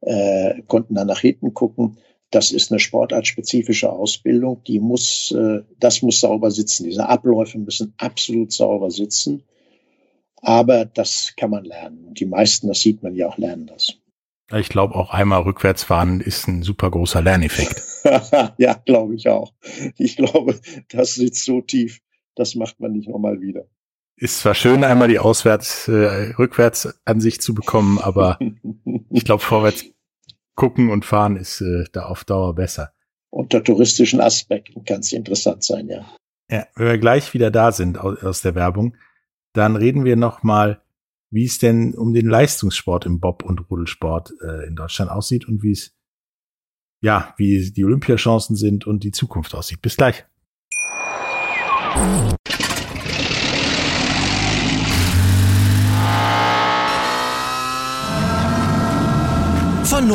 äh, 0.00 0.62
konnten 0.66 0.94
dann 0.94 1.06
nach 1.06 1.20
hinten 1.20 1.52
gucken. 1.52 1.98
Das 2.30 2.50
ist 2.50 2.72
eine 2.72 2.80
sportartspezifische 2.80 3.90
Ausbildung. 3.90 4.62
Die 4.66 4.80
muss, 4.80 5.32
äh, 5.32 5.62
das 5.78 6.02
muss 6.02 6.20
sauber 6.20 6.50
sitzen. 6.50 6.84
Diese 6.84 7.08
Abläufe 7.08 7.58
müssen 7.58 7.94
absolut 7.98 8.52
sauber 8.52 8.90
sitzen. 8.90 9.44
Aber 10.42 10.84
das 10.84 11.34
kann 11.36 11.50
man 11.50 11.64
lernen. 11.64 12.14
Die 12.14 12.26
meisten, 12.26 12.68
das 12.68 12.80
sieht 12.80 13.02
man 13.02 13.14
ja 13.14 13.28
auch, 13.28 13.38
lernen 13.38 13.66
das. 13.66 13.94
Ich 14.54 14.68
glaube, 14.68 14.94
auch 14.94 15.10
einmal 15.10 15.42
rückwärts 15.42 15.82
fahren 15.82 16.20
ist 16.20 16.46
ein 16.46 16.62
super 16.62 16.90
großer 16.90 17.20
Lerneffekt. 17.20 17.82
ja, 18.58 18.74
glaube 18.74 19.16
ich 19.16 19.28
auch. 19.28 19.52
Ich 19.96 20.16
glaube, 20.16 20.60
das 20.88 21.14
sitzt 21.14 21.44
so 21.44 21.60
tief, 21.60 22.00
das 22.36 22.54
macht 22.54 22.78
man 22.78 22.92
nicht 22.92 23.08
nochmal 23.08 23.40
wieder. 23.40 23.66
Ist 24.18 24.38
zwar 24.38 24.54
schön, 24.54 24.84
einmal 24.84 25.08
die 25.08 25.18
Auswärts, 25.18 25.88
äh, 25.88 26.32
rückwärts 26.38 26.96
Ansicht 27.04 27.42
zu 27.42 27.54
bekommen, 27.54 27.98
aber 27.98 28.38
ich 29.10 29.24
glaube, 29.24 29.42
vorwärts 29.42 29.84
gucken 30.56 30.90
und 30.90 31.04
fahren 31.04 31.36
ist 31.36 31.60
äh, 31.60 31.84
da 31.92 32.06
auf 32.06 32.24
Dauer 32.24 32.54
besser. 32.56 32.92
Unter 33.30 33.62
touristischen 33.62 34.20
Aspekten 34.20 34.84
kann 34.84 35.00
es 35.00 35.12
interessant 35.12 35.62
sein, 35.62 35.88
ja. 35.88 36.04
Ja, 36.50 36.66
wenn 36.74 36.86
wir 36.86 36.98
gleich 36.98 37.34
wieder 37.34 37.50
da 37.50 37.70
sind 37.70 37.98
aus, 37.98 38.22
aus 38.22 38.42
der 38.42 38.54
Werbung, 38.54 38.96
dann 39.52 39.76
reden 39.76 40.04
wir 40.04 40.16
noch 40.16 40.42
mal 40.42 40.80
wie 41.30 41.44
es 41.44 41.58
denn 41.58 41.94
um 41.94 42.14
den 42.14 42.26
Leistungssport 42.26 43.06
im 43.06 43.20
Bob- 43.20 43.44
und 43.44 43.70
Rudelsport 43.70 44.32
äh, 44.42 44.66
in 44.66 44.76
Deutschland 44.76 45.10
aussieht 45.10 45.46
und 45.46 45.62
wie 45.62 45.72
es, 45.72 45.94
ja, 47.02 47.34
wie 47.36 47.70
die 47.72 47.84
Olympiachancen 47.84 48.56
sind 48.56 48.86
und 48.86 49.04
die 49.04 49.12
Zukunft 49.12 49.54
aussieht. 49.54 49.82
Bis 49.82 49.96
gleich. 49.96 50.24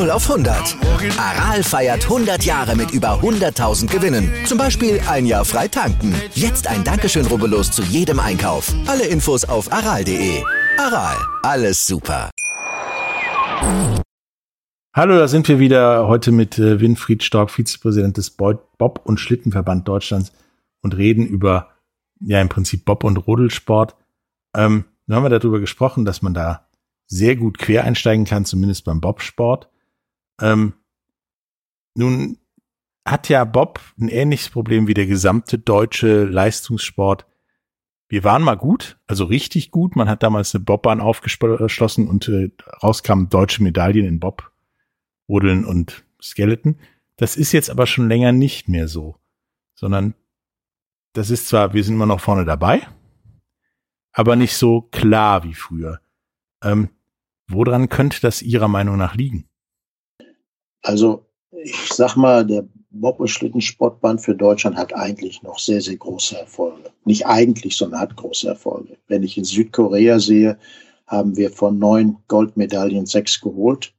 0 0.02 0.10
auf 0.10 0.28
100. 0.32 0.78
Aral 1.20 1.62
feiert 1.62 2.06
100 2.06 2.44
Jahre 2.44 2.76
mit 2.76 2.90
über 2.90 3.20
100.000 3.22 3.86
Gewinnen. 3.86 4.32
Zum 4.46 4.58
Beispiel 4.58 5.00
ein 5.08 5.28
Jahr 5.28 5.46
frei 5.46 5.68
tanken. 5.68 6.16
Jetzt 6.34 6.66
ein 6.66 6.84
Dankeschön, 6.84 7.28
rubbellos 7.28 7.70
zu 7.70 7.84
jedem 7.84 8.20
Einkauf. 8.20 8.74
Alle 8.88 9.06
Infos 9.06 9.46
auf 9.46 9.72
aral.de. 9.72 10.42
Aral, 10.80 11.18
alles 11.44 11.86
super. 11.86 12.32
Hallo, 14.96 15.20
da 15.20 15.28
sind 15.28 15.48
wir 15.48 15.60
wieder 15.60 16.08
heute 16.08 16.32
mit 16.32 16.58
äh, 16.58 16.80
Winfried 16.82 17.22
Stork, 17.22 17.52
Vizepräsident 17.52 18.18
des 18.18 18.32
Bob- 18.32 19.02
und 19.04 19.20
Schlittenverband 19.20 19.88
Deutschlands 19.88 20.32
und 20.82 20.98
reden 20.98 21.28
über, 21.28 21.68
ja, 22.20 22.42
im 22.42 22.50
Prinzip 22.50 22.86
Bob- 22.86 23.04
und 23.04 23.18
Rodelsport. 23.18 23.96
Ähm, 24.58 24.86
dann 25.06 25.18
haben 25.18 25.24
wir 25.26 25.30
darüber 25.30 25.60
gesprochen, 25.60 26.06
dass 26.06 26.24
man 26.24 26.34
da 26.34 26.66
sehr 27.06 27.36
gut 27.36 27.60
quer 27.60 27.84
einsteigen 27.84 28.26
kann, 28.26 28.46
zumindest 28.46 28.84
beim 28.84 29.00
Bobsport. 29.00 29.68
Ähm, 30.42 30.74
nun 31.96 32.38
hat 33.06 33.30
ja 33.30 33.44
Bob 33.46 33.80
ein 34.00 34.10
ähnliches 34.10 34.50
Problem 34.50 34.88
wie 34.88 34.94
der 34.94 35.08
gesamte 35.08 35.58
deutsche 35.58 36.26
Leistungssport 36.26 37.26
wir 38.12 38.26
waren 38.26 38.44
mal 38.44 38.58
gut, 38.58 39.00
also 39.08 39.24
richtig 39.24 39.72
gut. 39.72 39.96
Man 39.96 40.10
hat 40.10 40.22
damals 40.22 40.54
eine 40.54 40.66
Bobbahn 40.66 41.00
aufgeschlossen 41.00 42.10
und 42.10 42.28
äh, 42.28 42.52
rauskamen 42.84 43.30
deutsche 43.30 43.64
Medaillen 43.64 44.06
in 44.06 44.20
Bob, 44.20 44.52
Rodeln 45.30 45.64
und 45.64 46.04
Skeleton. 46.22 46.78
Das 47.16 47.38
ist 47.38 47.54
jetzt 47.54 47.70
aber 47.70 47.88
schon 47.88 48.10
länger 48.10 48.34
nicht 48.34 48.68
mehr 48.68 48.90
so, 48.90 49.16
sondern 49.76 50.14
das 51.14 51.30
ist 51.30 51.48
zwar, 51.48 51.74
wir 51.74 51.86
sind 51.86 51.96
immer 51.96 52.06
noch 52.06 52.20
vorne 52.20 52.44
dabei, 52.44 52.86
aber 54.12 54.36
nicht 54.36 54.58
so 54.58 54.82
klar 54.82 55.46
wie 55.46 55.54
früher. 55.54 56.02
Ähm, 56.62 56.90
woran 57.48 57.88
könnte 57.88 58.20
das 58.20 58.42
Ihrer 58.42 58.68
Meinung 58.68 58.98
nach 58.98 59.16
liegen? 59.16 59.48
Also, 60.82 61.26
ich 61.52 61.90
sag 61.94 62.16
mal, 62.16 62.46
der 62.46 62.68
Bob- 62.92 63.20
und 63.20 63.30
Schlittensportbahn 63.30 64.20
für 64.20 64.36
Deutschland 64.36 64.76
hat 64.76 64.94
eigentlich 64.94 65.42
noch 65.44 65.60
sehr, 65.60 65.82
sehr 65.82 65.96
große 65.96 66.38
Erfolge. 66.38 66.92
Nicht 67.06 67.26
eigentlich, 67.26 67.78
sondern 67.78 68.02
hat 68.02 68.16
große 68.16 68.48
Erfolge. 68.48 68.98
Wenn 69.08 69.24
ich 69.24 69.38
in 69.38 69.46
Südkorea 69.46 70.20
sehe, 70.20 70.58
haben 71.08 71.38
wir 71.38 71.52
von 71.52 71.80
neun 71.80 72.18
Goldmedaillen 72.28 73.06
sechs 73.06 73.40
geholt. 73.42 73.94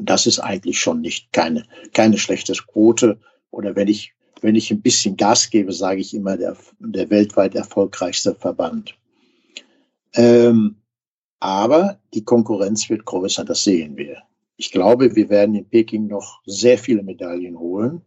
Das 0.00 0.26
ist 0.26 0.38
eigentlich 0.38 0.78
schon 0.78 1.00
nicht 1.00 1.32
keine, 1.32 1.64
keine 1.92 2.18
schlechte 2.18 2.52
Quote. 2.52 3.18
Oder 3.50 3.74
wenn 3.74 3.88
ich, 3.88 4.14
wenn 4.40 4.54
ich 4.54 4.70
ein 4.70 4.82
bisschen 4.82 5.16
Gas 5.16 5.50
gebe, 5.50 5.72
sage 5.72 6.00
ich 6.00 6.14
immer 6.14 6.36
der, 6.36 6.56
der 6.78 7.10
weltweit 7.10 7.54
erfolgreichste 7.54 8.34
Verband. 8.34 8.96
Ähm, 10.14 10.76
aber 11.40 11.98
die 12.14 12.24
Konkurrenz 12.24 12.88
wird 12.90 13.04
größer, 13.04 13.44
das 13.44 13.64
sehen 13.64 13.96
wir. 13.96 14.22
Ich 14.58 14.72
glaube, 14.72 15.14
wir 15.14 15.30
werden 15.30 15.54
in 15.54 15.68
Peking 15.68 16.08
noch 16.08 16.40
sehr 16.44 16.78
viele 16.78 17.04
Medaillen 17.04 17.58
holen. 17.58 18.02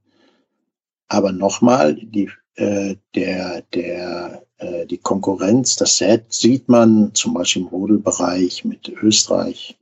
Aber 1.08 1.31
nochmal, 1.31 1.96
die, 1.96 2.29
äh, 2.55 2.98
der, 3.15 3.63
der, 3.74 4.43
äh, 4.58 4.86
die 4.86 4.98
Konkurrenz, 4.98 5.77
das 5.77 6.03
sieht 6.29 6.67
man 6.67 7.12
zum 7.13 7.34
Beispiel 7.34 7.63
im 7.63 7.70
Rodelbereich 7.70 8.65
mit 8.65 8.89
Österreich 8.89 9.79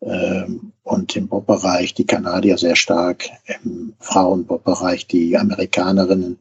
ähm, 0.00 0.72
und 0.82 1.14
im 1.14 1.28
Bobbereich 1.28 1.94
die 1.94 2.06
Kanadier 2.06 2.58
sehr 2.58 2.76
stark, 2.76 3.30
im 3.62 3.94
Frauenbobbereich 4.00 5.06
die 5.06 5.38
Amerikanerinnen 5.38 6.40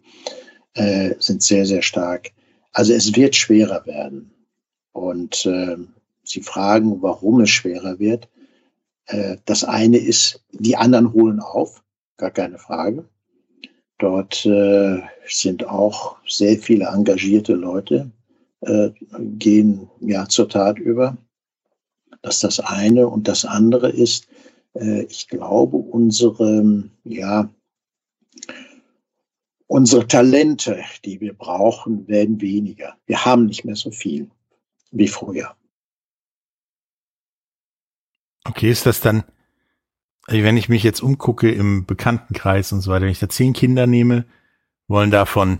äh, 0.73 1.13
sind 1.19 1.43
sehr, 1.43 1.67
sehr 1.67 1.83
stark. 1.83 2.31
Also 2.71 2.93
es 2.93 3.15
wird 3.15 3.35
schwerer 3.35 3.85
werden. 3.85 4.31
Und 4.93 5.45
äh, 5.45 5.77
Sie 6.23 6.41
fragen, 6.41 7.01
warum 7.01 7.41
es 7.41 7.49
schwerer 7.51 7.99
wird. 7.99 8.29
Äh, 9.09 9.37
das 9.45 9.63
eine 9.63 9.97
ist, 9.97 10.43
die 10.51 10.77
anderen 10.77 11.13
holen 11.13 11.39
auf, 11.39 11.83
gar 12.17 12.31
keine 12.31 12.59
Frage. 12.59 13.09
Dort 13.97 14.45
äh, 14.45 15.01
sind 15.27 15.65
auch 15.65 16.17
sehr 16.25 16.57
viele 16.57 16.85
engagierte 16.85 17.53
Leute, 17.53 18.11
äh, 18.61 18.91
gehen 19.19 19.89
ja 19.99 20.27
zur 20.29 20.47
Tat 20.47 20.79
über. 20.79 21.17
Das 22.21 22.35
ist 22.35 22.43
das 22.43 22.59
eine. 22.59 23.07
Und 23.07 23.27
das 23.27 23.45
andere 23.45 23.89
ist, 23.89 24.27
äh, 24.73 25.03
ich 25.03 25.27
glaube, 25.27 25.77
unsere, 25.77 26.89
ja, 27.03 27.49
unsere 29.67 30.07
Talente, 30.07 30.79
die 31.03 31.19
wir 31.19 31.33
brauchen, 31.33 32.07
werden 32.07 32.41
weniger. 32.41 32.95
Wir 33.05 33.25
haben 33.25 33.47
nicht 33.47 33.65
mehr 33.65 33.75
so 33.75 33.91
viel 33.91 34.29
wie 34.91 35.07
früher. 35.07 35.55
Okay, 38.49 38.71
ist 38.71 38.87
das 38.87 38.99
dann, 38.99 39.23
also 40.25 40.43
wenn 40.43 40.57
ich 40.57 40.69
mich 40.69 40.81
jetzt 40.81 41.01
umgucke 41.01 41.51
im 41.51 41.85
Bekanntenkreis 41.85 42.71
und 42.71 42.81
so 42.81 42.89
weiter, 42.89 43.05
wenn 43.05 43.11
ich 43.11 43.19
da 43.19 43.29
zehn 43.29 43.53
Kinder 43.53 43.85
nehme, 43.85 44.25
wollen 44.87 45.11
davon 45.11 45.59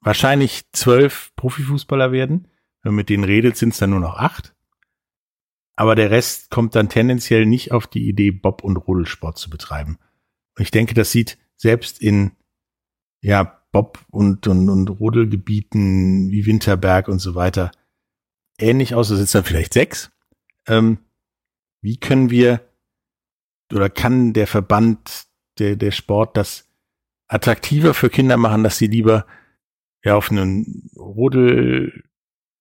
wahrscheinlich 0.00 0.70
zwölf 0.72 1.32
Profifußballer 1.34 2.12
werden. 2.12 2.46
Wenn 2.82 2.90
man 2.92 2.96
mit 2.96 3.08
denen 3.08 3.24
redet, 3.24 3.56
sind 3.56 3.70
es 3.70 3.78
dann 3.78 3.90
nur 3.90 3.98
noch 3.98 4.16
acht. 4.16 4.54
Aber 5.74 5.96
der 5.96 6.12
Rest 6.12 6.50
kommt 6.50 6.76
dann 6.76 6.88
tendenziell 6.88 7.46
nicht 7.46 7.72
auf 7.72 7.88
die 7.88 8.08
Idee, 8.08 8.30
Bob- 8.30 8.62
und 8.62 8.76
Rodelsport 8.76 9.36
zu 9.36 9.50
betreiben. 9.50 9.98
Und 10.56 10.62
ich 10.62 10.70
denke, 10.70 10.94
das 10.94 11.10
sieht 11.10 11.36
selbst 11.56 12.00
in 12.00 12.30
ja, 13.20 13.60
Bob- 13.72 14.06
und, 14.10 14.46
und, 14.46 14.68
und 14.68 14.88
Rodelgebieten 14.88 16.30
wie 16.30 16.46
Winterberg 16.46 17.08
und 17.08 17.18
so 17.18 17.34
weiter 17.34 17.72
ähnlich 18.56 18.94
aus. 18.94 19.08
Da 19.08 19.16
sitzen 19.16 19.38
dann 19.38 19.44
vielleicht 19.44 19.72
sechs. 19.72 20.12
Ähm, 20.68 20.98
wie 21.80 21.98
können 21.98 22.30
wir 22.30 22.60
oder 23.72 23.90
kann 23.90 24.32
der 24.32 24.46
Verband, 24.46 25.26
der, 25.58 25.76
der 25.76 25.90
Sport 25.90 26.36
das 26.36 26.68
attraktiver 27.26 27.94
für 27.94 28.08
Kinder 28.08 28.36
machen, 28.36 28.64
dass 28.64 28.78
sie 28.78 28.86
lieber 28.86 29.26
ja 30.02 30.16
auf 30.16 30.30
einen 30.30 30.90
Rodel 30.96 32.04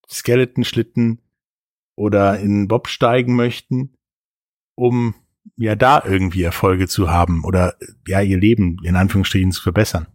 Skeleton-Schlitten 0.10 1.20
oder 1.96 2.40
in 2.40 2.68
Bob 2.68 2.88
steigen 2.88 3.36
möchten, 3.36 3.94
um 4.76 5.16
ja 5.56 5.76
da 5.76 6.04
irgendwie 6.06 6.44
Erfolge 6.44 6.88
zu 6.88 7.10
haben 7.10 7.44
oder 7.44 7.76
ja 8.08 8.22
ihr 8.22 8.38
Leben 8.38 8.78
in 8.84 8.96
Anführungsstrichen 8.96 9.52
zu 9.52 9.62
verbessern? 9.62 10.08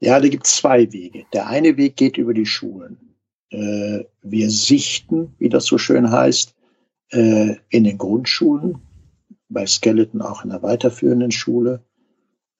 Ja, 0.00 0.20
da 0.20 0.28
gibt 0.28 0.46
es 0.46 0.56
zwei 0.56 0.92
Wege. 0.92 1.24
Der 1.32 1.46
eine 1.46 1.76
Weg 1.76 1.96
geht 1.96 2.18
über 2.18 2.34
die 2.34 2.46
Schulen. 2.46 3.16
Äh, 3.50 4.04
wir 4.22 4.50
sichten, 4.50 5.34
wie 5.38 5.48
das 5.48 5.64
so 5.64 5.78
schön 5.78 6.10
heißt, 6.10 6.54
äh, 7.10 7.56
in 7.68 7.84
den 7.84 7.98
Grundschulen, 7.98 8.78
bei 9.48 9.66
Skeleton 9.66 10.22
auch 10.22 10.44
in 10.44 10.50
der 10.50 10.62
weiterführenden 10.62 11.30
Schule. 11.30 11.82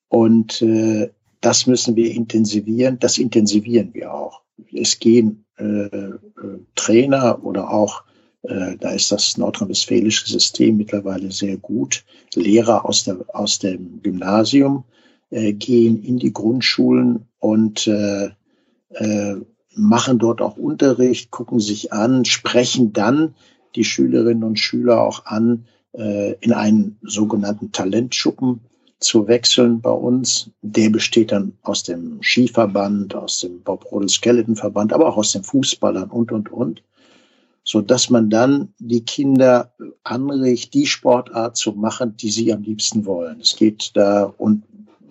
Und 0.09 0.63
äh, 0.63 1.11
das 1.41 1.67
müssen 1.67 1.97
wir 1.97 2.11
intensivieren. 2.15 2.99
Das 2.99 3.19
intensivieren 3.19 3.93
wir 3.95 4.15
auch. 4.15 4.43
Es 4.73 4.99
gehen 4.99 5.45
äh, 5.59 5.87
äh 5.87 6.19
Trainer 6.75 7.45
oder 7.45 7.71
auch, 7.71 8.05
äh, 8.43 8.77
da 8.79 8.91
ist 8.91 9.11
das 9.13 9.37
nordrhein-westfälische 9.37 10.29
System 10.29 10.77
mittlerweile 10.77 11.33
sehr 11.33 11.57
gut, 11.57 12.05
Lehrer 12.35 12.85
aus, 12.85 13.05
der, 13.05 13.19
aus 13.33 13.59
dem 13.59 14.01
Gymnasium 14.03 14.85
äh, 15.31 15.53
gehen 15.53 16.03
in 16.03 16.19
die 16.19 16.33
Grundschulen 16.33 17.27
und 17.41 17.87
äh, 17.87 18.31
äh, 18.91 19.37
machen 19.75 20.19
dort 20.19 20.41
auch 20.41 20.57
Unterricht, 20.57 21.31
gucken 21.31 21.61
sich 21.61 21.93
an, 21.93 22.25
sprechen 22.25 22.93
dann 22.93 23.35
die 23.75 23.85
Schülerinnen 23.85 24.45
und 24.45 24.59
Schüler 24.59 25.01
auch 25.01 25.27
an, 25.27 25.67
äh, 25.93 26.35
in 26.41 26.53
einen 26.53 26.99
sogenannten 27.03 27.73
Talentschuppen 27.73 28.61
zu 29.01 29.29
wechseln 29.29 29.81
bei 29.81 29.91
uns. 29.91 30.51
Der 30.63 30.91
besteht 30.91 31.33
dann 31.33 31.53
aus 31.63 31.83
dem 31.83 32.23
Skiverband, 32.23 33.15
aus 33.15 33.41
dem 33.41 33.61
Bob 33.63 33.91
Rodel 33.91 34.09
Skeleton 34.09 34.57
Verband, 34.57 34.93
aber 34.93 35.09
auch 35.09 35.17
aus 35.17 35.33
den 35.33 35.45
Fußballern 35.45 36.11
und, 36.11 36.33
und, 36.33 36.53
und. 36.53 36.83
So 37.67 37.81
dass 37.81 38.11
man 38.11 38.29
dann 38.29 38.75
die 38.79 39.05
Kinder 39.05 39.73
anregt, 40.03 40.75
die 40.75 40.87
Sportart 40.87 41.57
zu 41.57 41.73
machen, 41.73 42.17
die 42.17 42.31
sie 42.31 42.53
am 42.53 42.63
liebsten 42.63 43.07
wollen. 43.07 43.41
Es 43.41 43.57
geht 43.57 43.93
da 43.95 44.25
und 44.25 44.65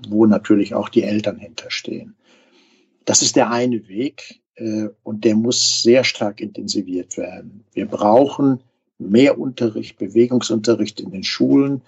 wo 0.08 0.26
natürlich 0.26 0.76
auch 0.76 0.90
die 0.90 1.04
Eltern 1.04 1.38
hinterstehen. 1.38 2.16
Das 3.06 3.22
ist 3.22 3.36
der 3.36 3.52
eine 3.52 3.88
Weg 3.88 4.43
und 5.04 5.26
der 5.26 5.36
muss 5.36 5.82
sehr 5.82 6.04
stark 6.04 6.40
intensiviert 6.40 7.18
werden. 7.18 7.64
Wir 7.74 7.88
brauchen 7.88 8.60
mehr 9.00 9.40
Unterricht, 9.40 9.98
Bewegungsunterricht 9.98 11.00
in 11.00 11.12
den 11.12 11.24
Schulen. 11.24 11.82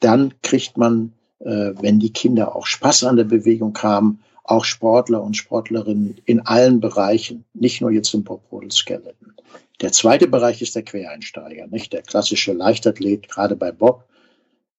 Dann 0.00 0.34
kriegt 0.42 0.76
man, 0.76 1.12
äh, 1.40 1.72
wenn 1.80 1.98
die 1.98 2.12
Kinder 2.12 2.54
auch 2.54 2.66
Spaß 2.66 3.04
an 3.04 3.16
der 3.16 3.24
Bewegung 3.24 3.76
haben, 3.78 4.20
auch 4.44 4.64
Sportler 4.64 5.22
und 5.22 5.36
Sportlerinnen 5.36 6.16
in 6.24 6.40
allen 6.40 6.80
Bereichen, 6.80 7.44
nicht 7.52 7.80
nur 7.80 7.90
jetzt 7.90 8.14
im 8.14 8.24
Poprodel 8.24 8.70
Skeleton. 8.70 9.34
Der 9.80 9.92
zweite 9.92 10.26
Bereich 10.26 10.62
ist 10.62 10.74
der 10.74 10.82
Quereinsteiger, 10.82 11.66
nicht 11.66 11.92
der 11.92 12.02
klassische 12.02 12.52
Leichtathlet, 12.52 13.28
gerade 13.28 13.56
bei 13.56 13.70
Bob. 13.70 14.04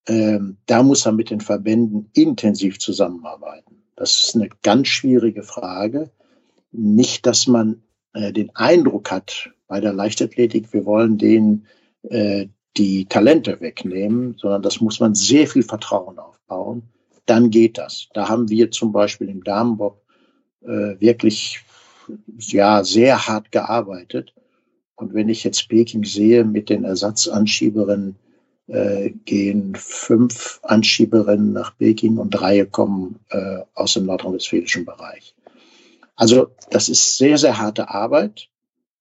Ähm, 0.07 0.57
da 0.65 0.81
muss 0.83 1.05
er 1.05 1.11
mit 1.11 1.29
den 1.29 1.39
Verbänden 1.39 2.09
intensiv 2.13 2.79
zusammenarbeiten. 2.79 3.83
Das 3.95 4.23
ist 4.23 4.35
eine 4.35 4.49
ganz 4.63 4.87
schwierige 4.87 5.43
Frage. 5.43 6.09
Nicht, 6.71 7.25
dass 7.25 7.47
man 7.47 7.81
äh, 8.13 8.31
den 8.31 8.55
Eindruck 8.55 9.11
hat 9.11 9.51
bei 9.67 9.79
der 9.79 9.93
Leichtathletik, 9.93 10.73
wir 10.73 10.85
wollen 10.85 11.17
denen 11.17 11.67
äh, 12.03 12.47
die 12.77 13.05
Talente 13.05 13.59
wegnehmen, 13.61 14.35
sondern 14.37 14.61
das 14.61 14.79
muss 14.81 14.99
man 14.99 15.15
sehr 15.15 15.47
viel 15.47 15.63
Vertrauen 15.63 16.19
aufbauen. 16.19 16.83
Dann 17.25 17.49
geht 17.49 17.77
das. 17.77 18.07
Da 18.13 18.29
haben 18.29 18.49
wir 18.49 18.71
zum 18.71 18.91
Beispiel 18.91 19.29
im 19.29 19.43
Damenbob 19.43 20.01
äh, 20.61 20.99
wirklich 20.99 21.61
ja 22.37 22.83
sehr 22.83 23.27
hart 23.27 23.51
gearbeitet. 23.51 24.33
Und 24.95 25.13
wenn 25.13 25.29
ich 25.29 25.43
jetzt 25.43 25.69
Peking 25.69 26.03
sehe 26.03 26.43
mit 26.43 26.69
den 26.69 26.83
Ersatzanschieberinnen, 26.83 28.15
äh, 28.67 29.11
gehen 29.25 29.75
fünf 29.75 30.59
Anschieberinnen 30.63 31.53
nach 31.53 31.77
Peking 31.77 32.17
und 32.17 32.31
drei 32.31 32.65
kommen 32.65 33.19
äh, 33.29 33.59
aus 33.73 33.93
dem 33.93 34.05
nordrhein-westfälischen 34.05 34.85
Bereich. 34.85 35.35
Also 36.19 36.53
das 36.69 36.89
ist 36.89 37.17
sehr, 37.17 37.37
sehr 37.37 37.59
harte 37.59 37.89
Arbeit, 37.89 38.49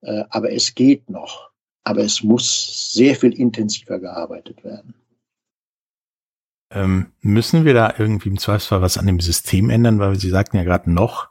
äh, 0.03 0.23
aber 0.31 0.53
es 0.53 0.77
geht 0.77 1.11
noch. 1.11 1.51
Aber 1.83 2.03
es 2.03 2.23
muss 2.23 2.93
sehr 2.93 3.17
viel 3.17 3.33
intensiver 3.33 3.99
gearbeitet 3.99 4.63
werden. 4.63 4.95
Ähm, 6.71 7.13
müssen 7.21 7.65
wir 7.65 7.75
da 7.75 7.93
irgendwie 7.99 8.29
im 8.29 8.39
Zweifelsfall 8.39 8.83
was 8.83 8.99
an 8.99 9.07
dem 9.07 9.19
System 9.19 9.69
ändern, 9.69 9.99
weil 9.99 10.15
Sie 10.15 10.31
sagten 10.31 10.59
ja 10.59 10.63
gerade 10.63 10.93
noch, 10.93 11.31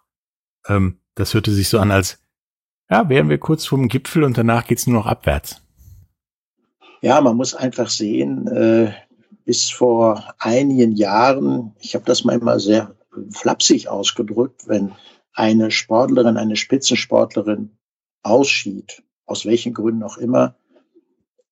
ähm, 0.67 0.99
das 1.15 1.33
hörte 1.33 1.51
sich 1.51 1.69
so 1.69 1.79
an, 1.79 1.91
als 1.91 2.19
ja, 2.89 3.07
wären 3.07 3.29
wir 3.29 3.37
kurz 3.37 3.65
vorm 3.65 3.87
Gipfel 3.87 4.25
und 4.25 4.37
danach 4.37 4.67
geht's 4.67 4.87
nur 4.87 4.99
noch 4.99 5.05
abwärts. 5.05 5.61
Ja, 7.01 7.21
man 7.21 7.37
muss 7.37 7.55
einfach 7.55 7.89
sehen, 7.89 8.47
äh, 8.47 8.91
bis 9.45 9.69
vor 9.69 10.33
einigen 10.37 10.91
Jahren, 10.91 11.75
ich 11.79 11.95
habe 11.95 12.03
das 12.03 12.25
mal 12.25 12.37
immer 12.37 12.59
sehr 12.59 12.93
flapsig 13.31 13.87
ausgedrückt, 13.87 14.67
wenn 14.67 14.91
eine 15.37 15.69
Sportlerin, 15.69 16.35
eine 16.35 16.55
Spitzensportlerin 16.55 17.77
ausschied, 18.23 19.03
aus 19.27 19.45
welchen 19.45 19.73
Gründen 19.73 20.01
auch 20.01 20.17
immer, 20.17 20.55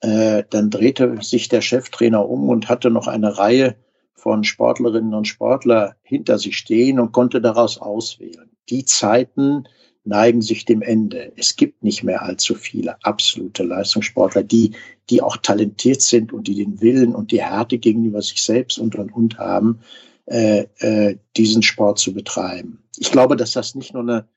äh, 0.02 0.43
dann 0.50 0.71
drehte 0.71 1.21
sich 1.21 1.50
der 1.50 1.62
Cheftrainer 1.62 2.28
um 2.28 2.50
und 2.50 2.67
hatte 2.67 2.89
noch 2.89 3.08
eine 3.08 3.38
Reihe 3.38 3.76
von 4.15 4.43
Sportlerinnen 4.43 5.13
und 5.13 5.28
Sportler 5.28 5.95
hinter 6.02 6.39
sich 6.39 6.58
stehen 6.58 7.00
und 7.00 7.12
konnte 7.12 7.41
daraus 7.41 7.78
auswählen. 7.78 8.50
Die 8.69 8.86
Zeiten 8.86 9.67
neigen 10.04 10.41
sich 10.41 10.65
dem 10.65 10.82
Ende. 10.82 11.32
Es 11.36 11.56
gibt 11.56 11.84
nicht 11.84 12.04
mehr 12.04 12.24
allzu 12.24 12.56
viele 12.56 12.98
absolute 13.04 13.63
Leistungssportler, 13.63 14.41
die, 14.41 14.71
die 15.12 15.21
auch 15.21 15.38
talentiert 15.38 16.02
sind 16.02 16.34
und 16.34 16.48
die 16.48 16.56
den 16.56 16.82
Willen 16.82 17.13
und 17.13 17.32
die 17.32 17.41
Härte 17.41 17.78
gegenüber 17.78 18.24
sich 18.24 18.41
selbst 18.41 18.80
und 18.80 18.95
und 18.95 19.13
und 19.13 19.38
haben, 19.38 19.80
äh, 20.26 20.66
äh, 20.80 21.18
diesen 21.38 21.62
Sport 21.62 22.00
zu 22.00 22.14
betreiben. 22.14 22.84
Ich 22.98 23.12
glaube, 23.12 23.36
dass 23.36 23.52
das 23.52 23.76
nicht 23.76 23.94
nur 23.94 24.04
eine 24.04 24.28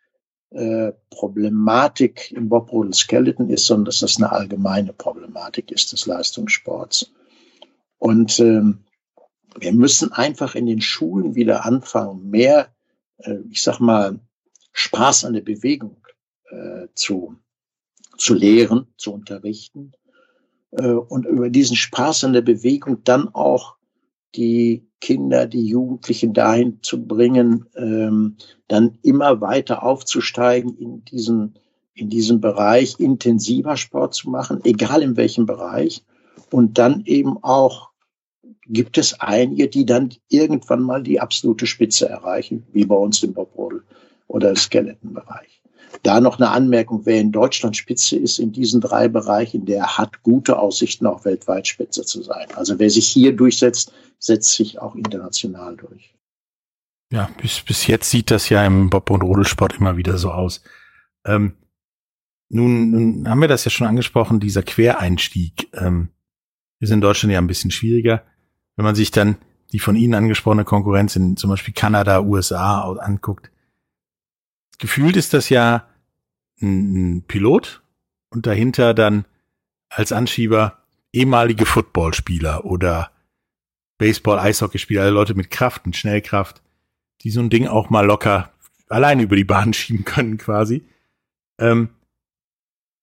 äh, 0.51 0.93
Problematik 1.11 2.33
im 2.33 2.49
Bobrodel 2.49 2.95
Skeleton 2.95 3.51
ist, 3.51 3.67
sondern 3.67 3.87
dass 3.87 4.01
das 4.01 4.17
eine 4.17 4.33
allgemeine 4.33 4.93
Problematik 4.93 5.71
ist 5.71 5.93
des 5.93 6.07
Leistungssports. 6.07 7.11
Und 7.99 8.39
ähm, 8.41 8.85
wir 9.59 9.73
müssen 9.73 10.13
einfach 10.13 10.55
in 10.55 10.67
den 10.67 10.81
Schulen 10.81 11.35
wieder 11.35 11.65
anfangen, 11.65 12.31
mehr, 12.31 12.69
äh, 13.19 13.39
ich 13.51 13.63
sag 13.63 13.81
mal, 13.81 14.21
Spaß 14.73 15.25
an 15.25 15.33
der 15.33 15.41
Bewegung 15.41 15.97
äh, 16.51 16.87
zu, 16.95 17.37
zu 18.17 18.35
lehren, 18.35 18.87
zu 18.97 19.13
unterrichten 19.13 19.93
äh, 20.71 20.91
und 20.91 21.27
über 21.27 21.51
diesen 21.51 21.77
Spaß 21.77 22.25
an 22.25 22.33
der 22.33 22.43
Bewegung 22.43 23.03
dann 23.05 23.29
auch 23.35 23.78
die 24.35 24.87
Kinder, 25.01 25.47
die 25.47 25.67
Jugendlichen 25.67 26.33
dahin 26.33 26.79
zu 26.83 27.07
bringen, 27.07 27.67
ähm, 27.77 28.37
dann 28.67 28.99
immer 29.03 29.41
weiter 29.41 29.83
aufzusteigen 29.83 30.77
in 30.77 31.05
diesen, 31.05 31.55
in 31.95 32.11
diesem 32.11 32.41
Bereich 32.41 32.97
intensiver 32.99 33.77
Sport 33.77 34.15
zu 34.15 34.31
machen, 34.31 34.61
egal 34.65 35.03
in 35.03 35.17
welchem 35.17 35.47
Bereich. 35.47 36.05
Und 36.51 36.79
dann 36.79 37.05
eben 37.05 37.43
auch 37.43 37.91
gibt 38.67 38.99
es 38.99 39.19
einige, 39.21 39.69
die 39.69 39.87
dann 39.87 40.11
irgendwann 40.29 40.83
mal 40.83 41.03
die 41.03 41.21
absolute 41.21 41.67
Spitze 41.67 42.09
erreichen, 42.09 42.67
wie 42.73 42.85
bei 42.85 42.97
uns 42.97 43.23
im 43.23 43.33
Bobrodel 43.33 43.83
oder 44.27 44.55
Skeletonbereich. 44.55 45.58
Da 46.03 46.21
noch 46.21 46.39
eine 46.39 46.51
Anmerkung, 46.51 47.07
wer 47.07 47.21
in 47.21 47.33
Deutschland 47.33 47.77
Spitze 47.77 48.17
ist 48.17 48.39
in 48.39 48.53
diesen 48.53 48.81
drei 48.81 49.09
Bereichen, 49.09 49.67
der 49.67 49.99
hat 49.99 50.23
gute 50.23 50.59
Aussichten, 50.59 51.07
auch 51.07 51.25
weltweit 51.25 51.67
Spitze 51.67 52.05
zu 52.05 52.23
sein. 52.23 52.49
Also 52.55 52.79
wer 52.79 52.91
sich 52.91 53.09
hier 53.09 53.35
durchsetzt, 53.35 53.93
setzt 54.19 54.55
sich 54.55 54.81
auch 54.81 54.95
international 54.95 55.77
durch. 55.77 56.15
Ja, 57.11 57.31
bis, 57.41 57.61
bis 57.63 57.87
jetzt 57.87 58.11
sieht 58.11 58.31
das 58.31 58.49
ja 58.49 58.65
im 58.65 58.91
Bob- 58.91 59.11
und 59.11 59.23
Rodelsport 59.23 59.79
immer 59.79 59.97
wieder 59.97 60.19
so 60.19 60.31
aus. 60.31 60.63
Ähm, 61.25 61.55
nun, 62.51 62.91
nun 62.91 63.29
haben 63.29 63.41
wir 63.41 63.49
das 63.49 63.65
ja 63.65 63.71
schon 63.71 63.87
angesprochen, 63.87 64.41
dieser 64.41 64.63
Quereinstieg. 64.63 65.69
Ähm, 65.75 66.11
ist 66.81 66.91
in 66.91 67.01
Deutschland 67.01 67.33
ja 67.33 67.39
ein 67.39 67.47
bisschen 67.47 67.71
schwieriger. 67.71 68.23
Wenn 68.77 68.85
man 68.85 68.95
sich 68.95 69.11
dann 69.11 69.37
die 69.73 69.81
von 69.81 69.97
Ihnen 69.97 70.15
angesprochene 70.15 70.65
Konkurrenz 70.65 71.17
in 71.17 71.37
zum 71.37 71.51
Beispiel 71.51 71.75
Kanada, 71.75 72.21
USA 72.21 72.93
anguckt, 72.93 73.51
gefühlt 74.79 75.17
ist 75.17 75.35
das 75.35 75.49
ja 75.49 75.89
ein, 76.61 77.23
Pilot 77.27 77.83
und 78.31 78.47
dahinter 78.47 78.95
dann 78.95 79.25
als 79.89 80.13
Anschieber 80.13 80.79
ehemalige 81.13 81.67
Footballspieler 81.67 82.65
oder 82.65 83.11
Baseball, 83.99 84.39
Eishockeyspieler, 84.39 85.03
also 85.03 85.15
Leute 85.15 85.35
mit 85.35 85.51
Kraft 85.51 85.87
und 85.87 85.97
Schnellkraft, 85.97 86.63
die 87.23 87.31
so 87.31 87.41
ein 87.41 87.51
Ding 87.51 87.67
auch 87.67 87.91
mal 87.91 88.07
locker 88.07 88.53
alleine 88.89 89.23
über 89.23 89.37
die 89.37 89.45
Bahn 89.45 89.73
schieben 89.75 90.05
können 90.05 90.39
quasi. 90.39 90.87
Ähm, 91.59 91.91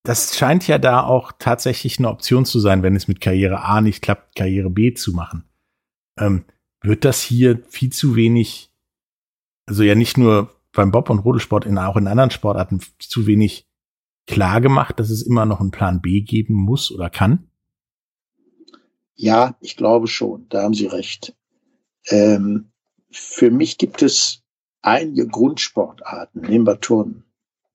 das 0.04 0.38
scheint 0.38 0.68
ja 0.68 0.78
da 0.78 1.02
auch 1.02 1.32
tatsächlich 1.40 1.98
eine 1.98 2.10
Option 2.10 2.46
zu 2.46 2.60
sein, 2.60 2.84
wenn 2.84 2.96
es 2.96 3.08
mit 3.08 3.22
Karriere 3.22 3.64
A 3.64 3.82
nicht 3.82 4.02
klappt, 4.04 4.36
Karriere 4.36 4.70
B 4.70 4.94
zu 4.94 5.14
machen. 5.14 5.44
Ähm, 6.18 6.46
wird 6.82 7.04
das 7.06 7.22
hier 7.22 7.64
viel 7.70 7.92
zu 7.92 8.16
wenig, 8.16 8.70
also 9.66 9.82
ja 9.82 9.96
nicht 9.96 10.18
nur 10.18 10.55
beim 10.76 10.92
Bob- 10.92 11.10
und 11.10 11.20
Rodelsport, 11.20 11.66
in, 11.66 11.78
auch 11.78 11.98
in 11.98 12.08
anderen 12.08 12.32
Sportarten 12.32 12.80
zu 13.00 13.26
wenig 13.26 13.68
klar 14.28 14.62
gemacht, 14.62 15.00
dass 15.00 15.10
es 15.10 15.26
immer 15.26 15.46
noch 15.46 15.62
einen 15.62 15.72
Plan 15.72 16.02
B 16.02 16.22
geben 16.22 16.54
muss 16.54 16.92
oder 16.92 17.10
kann? 17.10 17.50
Ja, 19.16 19.56
ich 19.62 19.78
glaube 19.78 20.08
schon, 20.08 20.48
da 20.50 20.64
haben 20.64 20.74
Sie 20.74 20.88
recht. 20.88 21.36
Ähm, 22.08 22.72
für 23.10 23.50
mich 23.50 23.78
gibt 23.78 24.02
es 24.02 24.44
einige 24.82 25.28
Grundsportarten, 25.28 26.42
nehmen 26.42 26.68
wir 26.68 26.80
Turnen, 26.80 27.24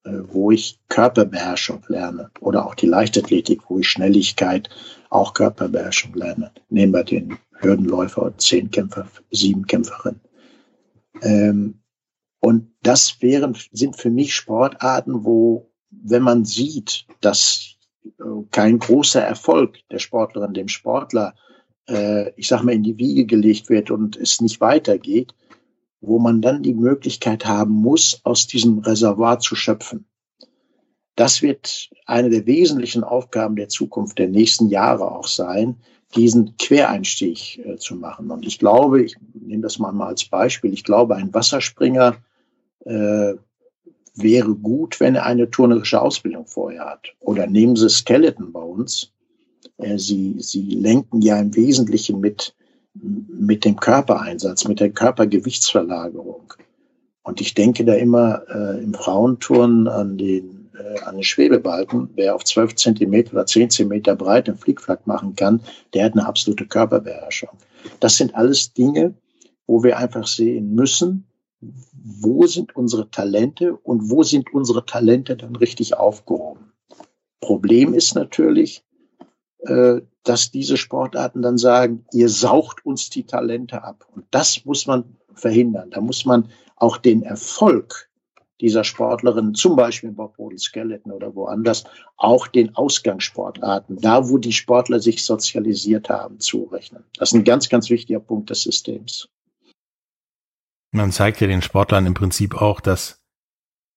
äh, 0.05 0.19
wo 0.29 0.51
ich 0.51 0.79
Körperbeherrschung 0.89 1.83
lerne 1.89 2.31
oder 2.41 2.67
auch 2.67 2.75
die 2.75 2.87
Leichtathletik, 2.87 3.63
wo 3.69 3.79
ich 3.79 3.89
Schnelligkeit, 3.89 4.69
auch 5.09 5.35
Körperbeherrschung 5.35 6.15
lerne. 6.15 6.53
Nehmen 6.69 6.93
wir 6.93 7.05
den 7.05 7.39
Hürdenläufer, 7.59 8.37
Zehnkämpfer, 8.37 9.09
Siebenkämpferin. 9.31 10.21
Ähm, 11.23 11.81
und 12.41 12.73
das 12.83 13.21
wären, 13.21 13.57
sind 13.71 13.97
für 13.97 14.11
mich 14.11 14.35
Sportarten, 14.35 15.25
wo, 15.25 15.71
wenn 15.91 16.23
man 16.23 16.45
sieht, 16.47 17.07
dass 17.21 17.77
äh, 18.05 18.11
kein 18.51 18.79
großer 18.79 19.21
Erfolg 19.21 19.79
der 19.91 19.99
Sportlerin, 19.99 20.55
dem 20.55 20.69
Sportler, 20.69 21.35
äh, 21.87 22.33
ich 22.37 22.49
sag 22.49 22.63
mal, 22.63 22.73
in 22.73 22.83
die 22.83 22.99
Wiege 22.99 23.27
gelegt 23.27 23.69
wird 23.69 23.91
und 23.91 24.17
es 24.17 24.41
nicht 24.41 24.61
weitergeht, 24.61 25.35
wo 26.01 26.19
man 26.19 26.41
dann 26.41 26.63
die 26.63 26.75
Möglichkeit 26.75 27.45
haben 27.45 27.75
muss, 27.75 28.21
aus 28.25 28.47
diesem 28.47 28.79
Reservoir 28.79 29.39
zu 29.39 29.55
schöpfen. 29.55 30.07
Das 31.17 31.43
wird 31.43 31.91
eine 32.07 32.31
der 32.31 32.47
wesentlichen 32.47 33.05
Aufgaben 33.05 33.57
der 33.57 33.69
Zukunft 33.69 34.19
der 34.19 34.29
nächsten 34.29 34.71
Jahre 34.71 35.13
auch 35.13 35.27
sein, 35.27 35.83
diesen 36.15 36.57
Quereinstieg 36.57 37.59
äh, 37.59 37.77
zu 37.77 37.97
machen. 37.97 38.31
Und 38.31 38.47
ich 38.47 38.59
glaube, 38.59 39.03
ich 39.03 39.17
nehme 39.35 39.63
das 39.63 39.79
mal 39.79 39.93
als 40.01 40.25
Beispiel, 40.25 40.73
ich 40.73 40.85
glaube, 40.85 41.17
ein 41.17 41.35
Wasserspringer 41.35 42.17
äh, 42.85 43.35
wäre 44.15 44.55
gut, 44.55 45.01
wenn 45.01 45.15
er 45.15 45.27
eine 45.27 45.51
turnerische 45.51 46.01
Ausbildung 46.01 46.47
vorher 46.47 46.85
hat. 46.85 47.15
Oder 47.21 47.47
nehmen 47.47 47.77
Sie 47.77 47.89
Skeleton 47.89 48.53
bei 48.53 48.61
uns. 48.61 49.13
Äh, 49.79 49.99
sie, 49.99 50.37
sie 50.39 50.71
lenken 50.71 51.21
ja 51.23 51.39
im 51.39 51.55
Wesentlichen 51.55 52.21
mit, 52.21 52.55
mit 52.95 53.65
dem 53.65 53.77
Körpereinsatz, 53.77 54.67
mit 54.67 54.81
der 54.81 54.91
Körpergewichtsverlagerung. 54.91 56.55
Und 57.23 57.41
ich 57.41 57.55
denke 57.55 57.85
da 57.85 57.95
immer 57.95 58.43
äh, 58.49 58.83
im 58.83 58.95
Frauenturnen 58.95 59.89
an 59.89 60.17
den, 60.17 60.71
äh, 60.75 61.01
an 61.01 61.17
den 61.17 61.23
Schwebebalken. 61.23 62.11
Wer 62.15 62.35
auf 62.35 62.45
12 62.45 62.77
Zentimeter 62.77 63.33
oder 63.33 63.47
10 63.47 63.71
Zentimeter 63.71 64.17
breit 64.17 64.49
einen 64.49 64.59
Flickflack 64.59 65.07
machen 65.07 65.37
kann, 65.37 65.61
der 65.95 66.07
hat 66.07 66.13
eine 66.13 66.27
absolute 66.27 66.67
Körperbeherrschung. 66.67 67.51
Das 68.01 68.17
sind 68.17 68.35
alles 68.35 68.73
Dinge, 68.73 69.15
wo 69.67 69.83
wir 69.83 69.99
einfach 69.99 70.27
sehen 70.27 70.75
müssen, 70.75 71.27
wo 71.61 72.47
sind 72.47 72.75
unsere 72.75 73.11
Talente 73.11 73.77
und 73.77 74.11
wo 74.11 74.23
sind 74.23 74.53
unsere 74.53 74.87
Talente 74.87 75.37
dann 75.37 75.57
richtig 75.57 75.97
aufgehoben. 75.97 76.73
Problem 77.41 77.95
ist 77.95 78.15
natürlich, 78.15 78.85
äh, 79.61 80.01
dass 80.23 80.51
diese 80.51 80.77
Sportarten 80.77 81.43
dann 81.43 81.59
sagen, 81.59 82.05
ihr 82.13 82.29
saucht 82.29 82.85
uns 82.85 83.11
die 83.11 83.25
Talente 83.25 83.83
ab. 83.83 84.07
Und 84.15 84.25
das 84.31 84.65
muss 84.65 84.87
man 84.87 85.17
verhindern. 85.35 85.91
Da 85.91 86.01
muss 86.01 86.25
man 86.25 86.49
auch 86.77 86.97
den 86.97 87.23
Erfolg 87.23 88.11
dieser 88.61 88.85
Sportlerin, 88.85 89.55
zum 89.55 89.75
Beispiel 89.75 90.11
im 90.11 90.17
Bobbrodel 90.17 90.59
Skeleton 90.59 91.13
oder 91.13 91.35
woanders, 91.35 91.85
auch 92.17 92.47
den 92.47 92.77
Ausgangssportarten, 92.77 93.97
da 94.01 94.29
wo 94.29 94.37
die 94.37 94.53
Sportler 94.53 95.01
sich 95.01 95.25
sozialisiert 95.25 96.11
haben, 96.11 96.41
zurechnen. 96.41 97.05
Das 97.19 97.31
ist 97.31 97.39
ein 97.39 97.45
ganz, 97.45 97.71
ganz 97.71 97.89
wichtiger 97.89 98.21
Punkt 98.21 98.51
des 98.51 98.63
Systems. 98.63 99.29
Man 100.93 101.13
zeigt 101.13 101.41
ja 101.41 101.47
den 101.47 101.63
Sportlern 101.63 102.07
im 102.07 102.15
Prinzip 102.15 102.55
auch, 102.55 102.81
dass 102.81 103.23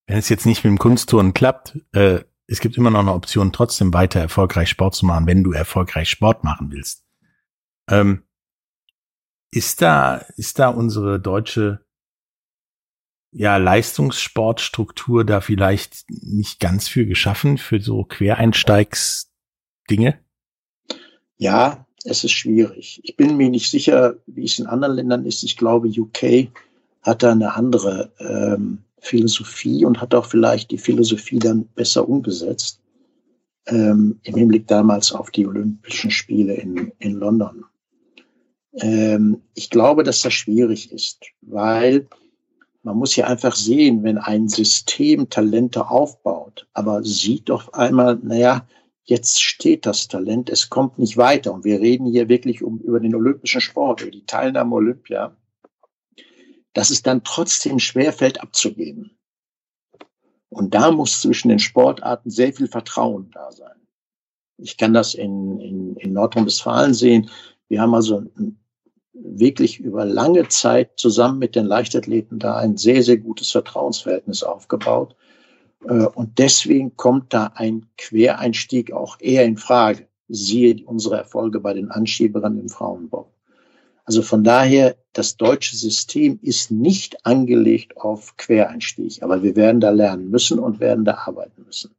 wenn 0.05 0.17
es 0.17 0.29
jetzt 0.29 0.45
nicht 0.45 0.63
mit 0.63 0.71
dem 0.71 0.79
Kunstturnen 0.79 1.33
klappt, 1.33 1.79
äh, 1.93 2.23
es 2.45 2.59
gibt 2.59 2.77
immer 2.77 2.91
noch 2.91 2.99
eine 2.99 3.13
Option, 3.13 3.53
trotzdem 3.53 3.93
weiter 3.93 4.19
erfolgreich 4.19 4.69
Sport 4.69 4.95
zu 4.95 5.05
machen, 5.05 5.27
wenn 5.27 5.43
du 5.43 5.53
erfolgreich 5.53 6.09
Sport 6.09 6.43
machen 6.43 6.71
willst. 6.71 7.05
Ähm, 7.89 8.23
ist 9.49 9.81
da, 9.81 10.17
ist 10.37 10.59
da 10.59 10.67
unsere 10.69 11.19
deutsche 11.19 11.83
ja, 13.31 13.57
Leistungssportstruktur 13.57 15.25
da 15.25 15.41
vielleicht 15.41 16.05
nicht 16.09 16.59
ganz 16.59 16.87
für 16.87 17.05
geschaffen, 17.05 17.57
für 17.57 17.81
so 17.81 18.03
Quereinsteigsdinge? 18.03 20.19
Ja, 21.37 21.87
es 22.03 22.23
ist 22.23 22.33
schwierig. 22.33 23.01
Ich 23.03 23.15
bin 23.15 23.37
mir 23.37 23.49
nicht 23.49 23.71
sicher, 23.71 24.17
wie 24.27 24.45
es 24.45 24.59
in 24.59 24.67
anderen 24.67 24.95
Ländern 24.95 25.25
ist. 25.25 25.41
Ich 25.43 25.57
glaube, 25.57 25.87
UK 25.87 26.51
hat 27.03 27.23
da 27.23 27.31
eine 27.31 27.55
andere 27.55 28.11
ähm, 28.19 28.79
Philosophie 28.99 29.85
und 29.85 30.01
hat 30.01 30.15
auch 30.15 30.25
vielleicht 30.25 30.71
die 30.71 30.77
Philosophie 30.77 31.39
dann 31.39 31.65
besser 31.75 32.07
umgesetzt 32.07 32.79
ähm, 33.67 34.19
im 34.23 34.35
Hinblick 34.35 34.67
damals 34.67 35.11
auf 35.11 35.29
die 35.31 35.45
Olympischen 35.45 36.11
Spiele 36.11 36.53
in, 36.55 36.91
in 36.99 37.13
London. 37.13 37.65
Ähm, 38.75 39.41
ich 39.53 39.69
glaube, 39.69 40.03
dass 40.03 40.21
das 40.21 40.33
schwierig 40.33 40.91
ist, 40.91 41.25
weil 41.41 42.07
man 42.81 42.97
muss 42.97 43.15
ja 43.15 43.27
einfach 43.27 43.55
sehen, 43.55 44.03
wenn 44.03 44.17
ein 44.17 44.47
System 44.49 45.29
Talente 45.29 45.89
aufbaut, 45.89 46.67
aber 46.73 47.03
sieht 47.03 47.49
doch 47.49 47.71
einmal, 47.73 48.19
naja, 48.21 48.67
jetzt 49.05 49.41
steht 49.41 49.85
das 49.85 50.07
Talent, 50.07 50.49
es 50.49 50.69
kommt 50.69 50.97
nicht 50.97 51.17
weiter. 51.17 51.53
Und 51.53 51.65
wir 51.65 51.79
reden 51.79 52.05
hier 52.05 52.29
wirklich 52.29 52.63
um, 52.63 52.79
über 52.79 52.99
den 52.99 53.15
olympischen 53.15 53.61
Sport, 53.61 54.01
über 54.01 54.11
die 54.11 54.25
Teilnahme 54.25 54.75
Olympia 54.75 55.35
dass 56.73 56.89
es 56.89 57.03
dann 57.03 57.23
trotzdem 57.23 57.79
schwerfällt 57.79 58.41
abzugeben. 58.41 59.17
Und 60.49 60.75
da 60.75 60.91
muss 60.91 61.21
zwischen 61.21 61.49
den 61.49 61.59
Sportarten 61.59 62.29
sehr 62.29 62.53
viel 62.53 62.67
Vertrauen 62.67 63.31
da 63.31 63.51
sein. 63.51 63.75
Ich 64.57 64.77
kann 64.77 64.93
das 64.93 65.15
in, 65.15 65.59
in, 65.59 65.95
in 65.97 66.13
Nordrhein-Westfalen 66.13 66.93
sehen. 66.93 67.29
Wir 67.69 67.81
haben 67.81 67.95
also 67.95 68.23
wirklich 69.13 69.79
über 69.79 70.05
lange 70.05 70.47
Zeit 70.49 70.91
zusammen 70.97 71.39
mit 71.39 71.55
den 71.55 71.65
Leichtathleten 71.65 72.39
da 72.39 72.57
ein 72.57 72.77
sehr, 72.77 73.03
sehr 73.03 73.17
gutes 73.17 73.51
Vertrauensverhältnis 73.51 74.43
aufgebaut. 74.43 75.15
Äh, 75.85 76.05
und 76.05 76.37
deswegen 76.37 76.95
kommt 76.95 77.33
da 77.33 77.51
ein 77.55 77.87
Quereinstieg 77.97 78.91
auch 78.91 79.19
eher 79.19 79.45
in 79.45 79.57
Frage. 79.57 80.07
Siehe 80.27 80.85
unsere 80.85 81.17
Erfolge 81.17 81.59
bei 81.59 81.73
den 81.73 81.91
Anschieberinnen 81.91 82.59
im 82.59 82.69
Frauenbob. 82.69 83.32
Also 84.05 84.21
von 84.21 84.43
daher, 84.43 84.97
das 85.13 85.37
deutsche 85.37 85.75
System 85.77 86.39
ist 86.41 86.71
nicht 86.71 87.25
angelegt 87.25 87.97
auf 87.97 88.35
Quereinstieg, 88.35 89.23
aber 89.23 89.43
wir 89.43 89.55
werden 89.55 89.79
da 89.79 89.91
lernen 89.91 90.29
müssen 90.29 90.59
und 90.59 90.79
werden 90.79 91.05
da 91.05 91.15
arbeiten 91.25 91.63
müssen. 91.65 91.95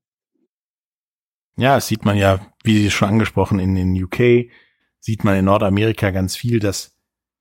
Ja, 1.56 1.76
das 1.76 1.86
sieht 1.86 2.04
man 2.04 2.16
ja, 2.16 2.44
wie 2.62 2.82
Sie 2.82 2.90
schon 2.90 3.08
angesprochen, 3.08 3.58
in 3.58 3.74
den 3.74 3.94
UK, 4.02 4.50
sieht 4.98 5.24
man 5.24 5.36
in 5.36 5.44
Nordamerika 5.44 6.10
ganz 6.10 6.36
viel, 6.36 6.58
dass 6.58 6.96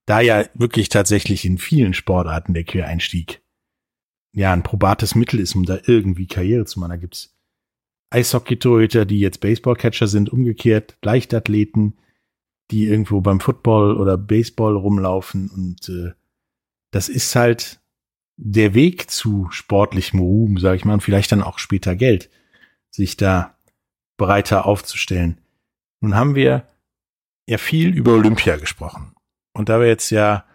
da 0.06 0.22
ja 0.22 0.46
wirklich 0.54 0.90
tatsächlich 0.90 1.46
in 1.46 1.58
vielen 1.58 1.94
Sportarten 1.94 2.54
der 2.54 2.64
Quereinstieg 2.64 3.42
ja 4.34 4.52
ein 4.52 4.64
probates 4.64 5.16
Mittel 5.16 5.40
ist, 5.40 5.56
um 5.56 5.66
da 5.66 5.80
irgendwie 5.86 6.28
Karriere 6.28 6.66
zu 6.66 6.80
machen. 6.80 6.92
Da 6.92 6.98
gibt's 6.98 7.36
Eishockey-Torhüter, 8.10 9.06
die 9.06 9.20
jetzt 9.20 9.40
Baseball-Catcher 9.40 10.08
sind, 10.08 10.32
umgekehrt, 10.32 10.98
Leichtathleten, 11.02 11.98
die 12.72 12.86
irgendwo 12.86 13.22
beim 13.22 13.40
Football 13.40 13.98
oder 13.98 14.18
Baseball 14.18 14.76
rumlaufen 14.76 15.50
und 15.50 15.90
äh, 15.90 16.14
das 16.92 17.10
ist 17.10 17.36
halt 17.36 17.82
der 18.38 18.74
Weg 18.74 19.10
zu 19.10 19.48
sportlichem 19.52 20.20
Ruhm, 20.20 20.58
sage 20.58 20.78
ich 20.78 20.86
mal, 20.86 20.94
und 20.94 21.04
vielleicht 21.04 21.32
dann 21.32 21.44
auch 21.44 21.60
später 21.60 21.96
Geld, 21.96 22.30
sich 22.90 23.18
da 23.18 23.58
breiter 24.18 24.66
aufzustellen. 24.66 25.40
Nun 26.02 26.16
haben 26.16 26.36
wir 26.36 26.68
ja 27.48 27.58
viel 27.58 27.96
über 27.96 28.14
Olympia 28.14 28.58
gesprochen. 28.58 29.14
Und 29.54 29.70
da 29.70 29.80
wir 29.80 29.88
jetzt 29.88 30.10
ja 30.10 30.46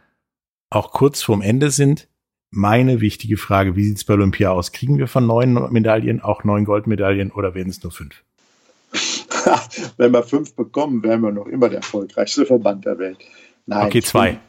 auch 0.71 0.92
kurz 0.92 1.23
vorm 1.23 1.42
Ende 1.42 1.71
sind, 1.71 2.09
meine 2.51 3.01
wichtige 3.01 3.37
Frage, 3.37 3.77
wie 3.77 3.85
sieht's 3.85 4.05
bei 4.05 4.14
Olympia 4.14 4.51
aus? 4.51 4.73
Kriegen 4.73 4.99
wir 4.99 5.07
von 5.07 5.27
neun 5.27 5.71
Medaillen 5.73 6.21
auch 6.21 6.44
neun 6.44 6.64
Goldmedaillen 6.64 7.31
oder 7.31 7.55
werden 7.55 7.71
es 7.71 7.83
nur 7.83 7.92
fünf? 7.92 8.25
Wenn 9.97 10.13
wir 10.13 10.23
fünf 10.23 10.55
bekommen, 10.55 11.03
wären 11.03 11.21
wir 11.23 11.33
noch 11.33 11.47
immer 11.47 11.69
der 11.69 11.79
erfolgreichste 11.79 12.47
Verband 12.47 12.85
der 12.85 12.99
Welt. 12.99 13.19
Nein, 13.67 13.87
okay, 13.87 14.03
zwei. 14.03 14.41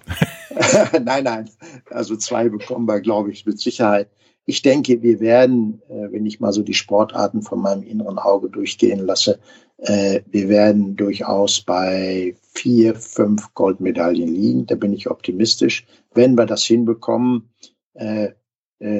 nein, 1.04 1.24
nein. 1.24 1.50
Also 1.90 2.16
zwei 2.16 2.48
bekommen 2.48 2.88
wir, 2.88 3.02
glaube 3.02 3.32
ich, 3.32 3.46
mit 3.46 3.60
Sicherheit. 3.60 4.10
Ich 4.46 4.62
denke, 4.62 5.02
wir 5.02 5.20
werden, 5.20 5.82
äh, 5.90 6.12
wenn 6.12 6.26
ich 6.26 6.40
mal 6.40 6.54
so 6.54 6.64
die 6.64 6.74
Sportarten 6.74 7.42
von 7.42 7.62
meinem 7.62 7.84
inneren 7.84 8.18
Auge 8.18 8.50
durchgehen 8.50 9.00
lasse, 9.00 9.40
äh, 9.78 10.22
wir 10.26 10.50
werden 10.50 10.96
durchaus 10.96 11.62
bei 11.62 12.36
vier, 12.54 12.96
fünf 12.96 13.54
Goldmedaillen 13.54 14.34
liegen. 14.34 14.66
Da 14.66 14.76
bin 14.76 14.94
ich 14.94 15.10
optimistisch. 15.10 15.86
Wenn 16.14 16.36
wir 16.36 16.46
das 16.46 16.64
hinbekommen, 16.64 17.50
äh, 17.94 18.30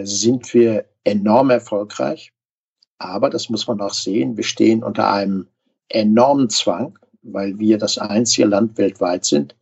sind 0.04 0.54
wir 0.54 0.86
enorm 1.06 1.50
erfolgreich. 1.50 2.34
Aber 2.98 3.30
das 3.30 3.50
muss 3.50 3.66
man 3.66 3.80
auch 3.80 3.94
sehen. 3.94 4.36
Wir 4.36 4.44
stehen 4.44 4.84
unter 4.84 5.12
einem 5.12 5.48
enormen 5.90 6.50
Zwang, 6.50 6.98
weil 7.22 7.60
wir 7.60 7.78
das 7.78 7.98
einzige 7.98 8.48
Land 8.48 8.78
weltweit 8.78 9.26
sind, 9.26 9.56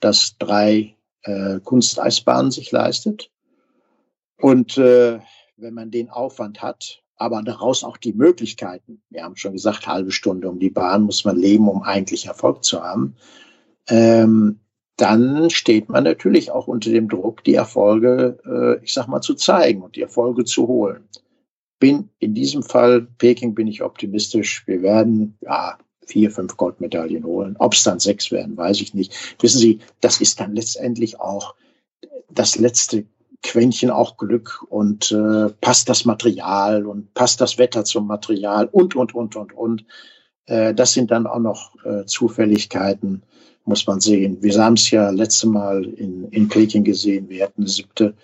das 0.00 0.36
drei 0.38 0.96
äh, 1.22 1.60
Kunsteisbahnen 1.60 2.50
sich 2.50 2.72
leistet. 2.72 3.30
Und 4.40 4.76
äh, 4.78 5.20
wenn 5.56 5.74
man 5.74 5.90
den 5.90 6.10
Aufwand 6.10 6.62
hat, 6.62 7.02
aber 7.16 7.42
daraus 7.42 7.84
auch 7.84 7.96
die 7.96 8.12
Möglichkeiten, 8.12 9.02
wir 9.10 9.22
haben 9.22 9.36
schon 9.36 9.52
gesagt, 9.52 9.86
halbe 9.86 10.10
Stunde 10.10 10.48
um 10.48 10.58
die 10.58 10.70
Bahn 10.70 11.02
muss 11.02 11.24
man 11.24 11.36
leben, 11.36 11.68
um 11.68 11.82
eigentlich 11.82 12.26
Erfolg 12.26 12.64
zu 12.64 12.82
haben, 12.82 13.16
ähm, 13.88 14.60
dann 14.96 15.50
steht 15.50 15.88
man 15.88 16.04
natürlich 16.04 16.50
auch 16.50 16.66
unter 16.66 16.90
dem 16.90 17.08
Druck, 17.08 17.42
die 17.44 17.54
Erfolge, 17.54 18.38
äh, 18.44 18.84
ich 18.84 18.92
sag 18.92 19.08
mal, 19.08 19.20
zu 19.20 19.34
zeigen 19.34 19.82
und 19.82 19.96
die 19.96 20.02
Erfolge 20.02 20.44
zu 20.44 20.68
holen. 20.68 21.08
Bin 21.78 22.08
in 22.18 22.34
diesem 22.34 22.62
Fall, 22.62 23.02
Peking, 23.18 23.54
bin 23.54 23.66
ich 23.66 23.82
optimistisch. 23.82 24.66
Wir 24.66 24.82
werden, 24.82 25.36
ja, 25.40 25.78
vier, 26.06 26.30
fünf 26.30 26.56
Goldmedaillen 26.56 27.24
holen. 27.24 27.56
Ob 27.58 27.74
es 27.74 27.82
dann 27.82 27.98
sechs 27.98 28.30
werden, 28.30 28.56
weiß 28.56 28.80
ich 28.80 28.94
nicht. 28.94 29.14
Wissen 29.40 29.58
Sie, 29.58 29.80
das 30.00 30.20
ist 30.20 30.40
dann 30.40 30.54
letztendlich 30.54 31.20
auch 31.20 31.54
das 32.30 32.56
letzte 32.56 33.06
Quäntchen 33.42 33.90
auch 33.90 34.16
Glück 34.16 34.64
und 34.68 35.12
äh, 35.12 35.50
passt 35.60 35.88
das 35.88 36.04
Material 36.04 36.86
und 36.86 37.12
passt 37.14 37.40
das 37.40 37.58
Wetter 37.58 37.84
zum 37.84 38.06
Material 38.06 38.68
und, 38.70 38.96
und, 38.96 39.14
und, 39.14 39.36
und, 39.36 39.52
und. 39.52 39.84
Äh, 40.46 40.74
das 40.74 40.92
sind 40.94 41.10
dann 41.10 41.26
auch 41.26 41.38
noch 41.38 41.74
äh, 41.84 42.06
Zufälligkeiten, 42.06 43.22
muss 43.64 43.86
man 43.86 44.00
sehen. 44.00 44.38
Wir 44.42 44.54
haben 44.62 44.74
es 44.74 44.90
ja 44.90 45.10
letzte 45.10 45.46
Mal 45.46 45.84
in, 45.84 46.28
in 46.30 46.48
Peking 46.48 46.84
gesehen. 46.84 47.28
Wir 47.28 47.44
hätten 47.44 47.64
die 47.64 47.70
siebte, 47.70 48.14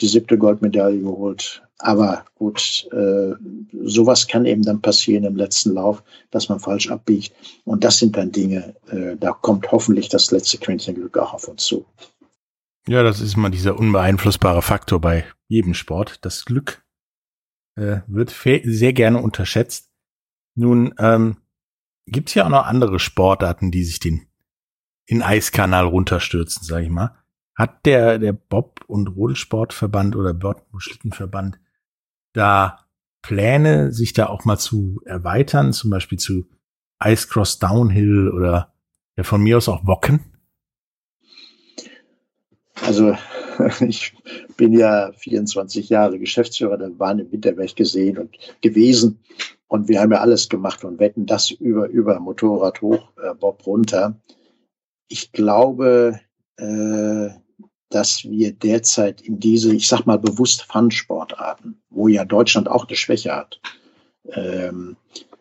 die 0.00 0.06
siebte 0.06 0.38
Goldmedaille 0.38 1.00
geholt. 1.00 1.62
Aber 1.84 2.24
gut, 2.36 2.88
äh, 2.92 3.32
sowas 3.82 4.28
kann 4.28 4.46
eben 4.46 4.62
dann 4.62 4.80
passieren 4.80 5.24
im 5.24 5.34
letzten 5.34 5.74
Lauf, 5.74 6.04
dass 6.30 6.48
man 6.48 6.60
falsch 6.60 6.88
abbiegt. 6.88 7.34
Und 7.64 7.82
das 7.82 7.98
sind 7.98 8.16
dann 8.16 8.30
Dinge, 8.30 8.76
äh, 8.88 9.16
da 9.18 9.32
kommt 9.32 9.72
hoffentlich 9.72 10.08
das 10.08 10.30
letzte 10.30 10.58
Quäntchen 10.58 10.94
Glück 10.94 11.18
auch 11.18 11.34
auf 11.34 11.48
uns 11.48 11.64
zu. 11.64 11.84
Ja, 12.86 13.02
das 13.02 13.20
ist 13.20 13.36
mal 13.36 13.50
dieser 13.50 13.76
unbeeinflussbare 13.76 14.62
Faktor 14.62 15.00
bei 15.00 15.24
jedem 15.48 15.74
Sport. 15.74 16.24
Das 16.24 16.44
Glück 16.44 16.84
äh, 17.74 18.02
wird 18.06 18.30
sehr 18.30 18.92
gerne 18.92 19.20
unterschätzt. 19.20 19.90
Nun 20.54 20.94
ähm, 20.98 21.38
gibt 22.06 22.28
es 22.28 22.36
ja 22.36 22.44
auch 22.44 22.50
noch 22.50 22.64
andere 22.64 23.00
Sportarten, 23.00 23.72
die 23.72 23.82
sich 23.82 23.98
den 23.98 24.28
in 25.06 25.20
Eiskanal 25.20 25.86
runterstürzen, 25.86 26.62
sage 26.64 26.84
ich 26.84 26.90
mal. 26.90 27.16
Hat 27.56 27.84
der 27.86 28.20
der 28.20 28.34
Bob- 28.34 28.84
und 28.86 29.08
Rodelsportverband 29.08 30.14
oder 30.14 30.32
Bob- 30.32 30.64
und 30.70 30.80
Schlittenverband 30.80 31.58
da 32.32 32.86
Pläne, 33.22 33.92
sich 33.92 34.12
da 34.12 34.26
auch 34.26 34.44
mal 34.44 34.58
zu 34.58 35.00
erweitern, 35.04 35.72
zum 35.72 35.90
Beispiel 35.90 36.18
zu 36.18 36.46
Ice 37.02 37.28
Cross 37.28 37.58
Downhill 37.58 38.30
oder 38.30 38.72
ja, 39.16 39.22
von 39.22 39.42
mir 39.42 39.56
aus 39.56 39.68
auch 39.68 39.86
Wocken? 39.86 40.20
Also 42.82 43.16
ich 43.80 44.14
bin 44.56 44.72
ja 44.72 45.12
24 45.12 45.88
Jahre 45.88 46.18
Geschäftsführer 46.18 46.78
der 46.78 46.88
Bahn 46.88 47.18
im 47.18 47.30
Winterberg 47.30 47.76
gesehen 47.76 48.18
und 48.18 48.36
gewesen. 48.60 49.20
Und 49.68 49.88
wir 49.88 50.00
haben 50.00 50.12
ja 50.12 50.20
alles 50.20 50.48
gemacht 50.48 50.84
und 50.84 50.98
wetten 50.98 51.26
das 51.26 51.50
über, 51.50 51.88
über 51.88 52.18
Motorrad 52.20 52.82
hoch, 52.82 53.10
äh, 53.16 53.34
Bob 53.34 53.66
runter. 53.66 54.20
Ich 55.08 55.32
glaube, 55.32 56.20
äh, 56.56 57.30
dass 57.94 58.24
wir 58.24 58.52
derzeit 58.52 59.20
in 59.20 59.38
diese, 59.38 59.74
ich 59.74 59.88
sag 59.88 60.06
mal 60.06 60.18
bewusst 60.18 60.62
Fun-Sportarten, 60.62 61.80
wo 61.90 62.08
ja 62.08 62.24
Deutschland 62.24 62.68
auch 62.68 62.86
eine 62.86 62.96
Schwäche 62.96 63.34
hat, 63.34 63.60
ähm, 64.32 64.96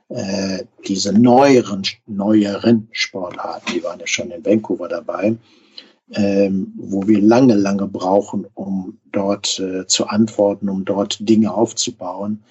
äh, 0.09 0.65
diese 0.87 1.13
neueren, 1.13 1.83
neueren 2.05 2.89
Sportarten, 2.91 3.73
die 3.73 3.83
waren 3.83 3.99
ja 3.99 4.07
schon 4.07 4.31
in 4.31 4.45
Vancouver 4.45 4.89
dabei, 4.89 5.37
ähm, 6.13 6.73
wo 6.75 7.07
wir 7.07 7.21
lange, 7.21 7.55
lange 7.55 7.87
brauchen, 7.87 8.45
um 8.53 8.99
dort 9.11 9.59
äh, 9.59 9.87
zu 9.87 10.07
antworten, 10.07 10.67
um 10.67 10.83
dort 10.83 11.17
Dinge 11.21 11.53
aufzubauen, 11.53 12.43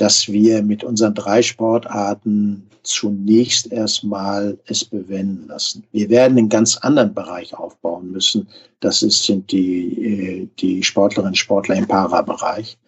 dass 0.00 0.32
wir 0.32 0.62
mit 0.62 0.82
unseren 0.82 1.14
drei 1.14 1.42
Sportarten 1.42 2.70
zunächst 2.82 3.70
erstmal 3.70 4.58
es 4.64 4.82
bewenden 4.82 5.46
lassen. 5.48 5.84
Wir 5.92 6.08
werden 6.08 6.38
einen 6.38 6.48
ganz 6.48 6.78
anderen 6.78 7.12
Bereich 7.12 7.52
aufbauen 7.52 8.10
müssen. 8.10 8.48
Das 8.80 9.02
ist, 9.02 9.24
sind 9.24 9.52
die, 9.52 10.04
äh, 10.06 10.48
die 10.58 10.82
Sportlerinnen 10.82 11.32
und 11.32 11.36
Sportler 11.36 11.74
im 11.74 11.86
Parabereich, 11.86 12.78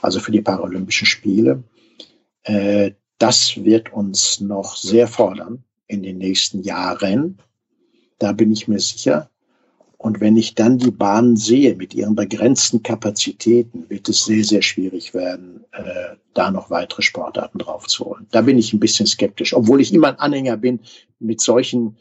also 0.00 0.18
für 0.18 0.32
die 0.32 0.40
Paralympischen 0.40 1.06
Spiele. 1.06 1.62
Äh, 2.44 2.92
das 3.18 3.62
wird 3.62 3.92
uns 3.92 4.40
noch 4.40 4.74
sehr 4.74 5.08
fordern 5.08 5.64
in 5.88 6.02
den 6.02 6.16
nächsten 6.16 6.62
Jahren. 6.62 7.36
Da 8.18 8.32
bin 8.32 8.50
ich 8.50 8.66
mir 8.66 8.80
sicher. 8.80 9.28
Und 10.02 10.20
wenn 10.20 10.36
ich 10.36 10.56
dann 10.56 10.78
die 10.78 10.90
Bahnen 10.90 11.36
sehe 11.36 11.76
mit 11.76 11.94
ihren 11.94 12.16
begrenzten 12.16 12.82
Kapazitäten, 12.82 13.88
wird 13.88 14.08
es 14.08 14.24
sehr, 14.24 14.42
sehr 14.42 14.60
schwierig 14.60 15.14
werden, 15.14 15.64
äh, 15.70 16.16
da 16.34 16.50
noch 16.50 16.70
weitere 16.70 17.02
Sportarten 17.02 17.58
draufzuholen. 17.58 18.26
Da 18.32 18.40
bin 18.40 18.58
ich 18.58 18.72
ein 18.72 18.80
bisschen 18.80 19.06
skeptisch, 19.06 19.54
obwohl 19.54 19.80
ich 19.80 19.94
immer 19.94 20.08
ein 20.08 20.18
Anhänger 20.18 20.56
bin 20.56 20.80
mit 21.20 21.40
solchen 21.40 21.98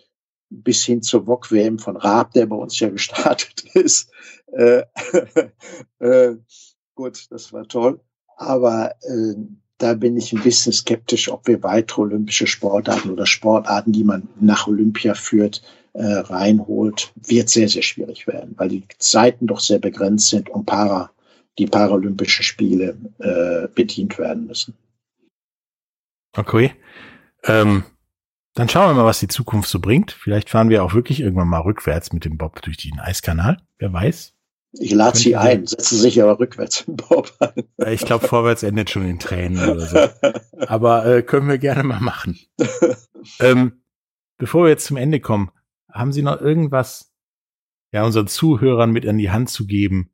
bis 0.49 0.83
hin 0.83 1.03
zur 1.03 1.27
VOG-WM 1.27 1.77
von 1.77 1.95
Raab, 1.95 2.33
der 2.33 2.47
bei 2.47 2.55
uns 2.55 2.79
ja 2.79 2.89
gestartet 2.89 3.65
ist. 3.75 4.09
Äh, 4.51 4.81
äh, 5.99 6.37
gut, 6.95 7.27
das 7.29 7.53
war 7.53 7.67
toll. 7.67 7.99
Aber 8.35 8.95
äh, 9.03 9.35
da 9.77 9.93
bin 9.93 10.17
ich 10.17 10.33
ein 10.33 10.41
bisschen 10.41 10.73
skeptisch, 10.73 11.29
ob 11.29 11.45
wir 11.45 11.61
weitere 11.61 12.01
olympische 12.01 12.47
Sportarten 12.47 13.11
oder 13.11 13.27
Sportarten, 13.27 13.91
die 13.91 14.03
man 14.03 14.27
nach 14.39 14.65
Olympia 14.65 15.13
führt, 15.13 15.61
äh, 15.93 16.03
reinholt, 16.03 17.13
wird 17.15 17.49
sehr, 17.49 17.67
sehr 17.67 17.81
schwierig 17.81 18.27
werden, 18.27 18.53
weil 18.57 18.69
die 18.69 18.83
Zeiten 18.97 19.47
doch 19.47 19.59
sehr 19.59 19.79
begrenzt 19.79 20.29
sind 20.29 20.49
und 20.49 20.65
Para, 20.65 21.11
die 21.57 21.67
Paralympischen 21.67 22.43
Spiele 22.43 22.97
äh, 23.19 23.67
bedient 23.73 24.17
werden 24.17 24.47
müssen. 24.47 24.73
Okay. 26.35 26.73
Ähm, 27.43 27.83
dann 28.53 28.69
schauen 28.69 28.89
wir 28.89 29.01
mal, 29.01 29.05
was 29.05 29.19
die 29.19 29.27
Zukunft 29.27 29.69
so 29.69 29.79
bringt. 29.79 30.11
Vielleicht 30.11 30.49
fahren 30.49 30.69
wir 30.69 30.83
auch 30.83 30.93
wirklich 30.93 31.19
irgendwann 31.21 31.47
mal 31.47 31.61
rückwärts 31.61 32.13
mit 32.13 32.25
dem 32.25 32.37
Bob 32.37 32.61
durch 32.61 32.77
den 32.77 32.99
Eiskanal. 32.99 33.57
Wer 33.79 33.93
weiß. 33.93 34.33
Ich 34.73 34.93
lade 34.93 35.17
sie 35.17 35.35
ein, 35.35 35.67
setze 35.67 35.97
sich 35.97 36.21
aber 36.21 36.39
rückwärts 36.39 36.81
im 36.87 36.95
Bob 36.95 37.33
ein. 37.39 37.91
Ich 37.91 38.05
glaube, 38.05 38.27
vorwärts 38.27 38.63
endet 38.63 38.89
schon 38.89 39.05
in 39.05 39.19
Tränen 39.19 39.69
oder 39.69 39.85
so. 39.85 40.29
Aber 40.67 41.05
äh, 41.05 41.23
können 41.23 41.49
wir 41.49 41.57
gerne 41.57 41.83
mal 41.83 41.99
machen. 41.99 42.39
ähm, 43.39 43.81
bevor 44.37 44.63
wir 44.63 44.69
jetzt 44.69 44.85
zum 44.85 44.95
Ende 44.95 45.19
kommen, 45.19 45.51
haben 45.91 46.11
Sie 46.11 46.21
noch 46.21 46.39
irgendwas, 46.39 47.13
ja, 47.91 48.05
unseren 48.05 48.27
Zuhörern 48.27 48.91
mit 48.91 49.07
an 49.07 49.17
die 49.17 49.31
Hand 49.31 49.49
zu 49.49 49.65
geben, 49.65 50.11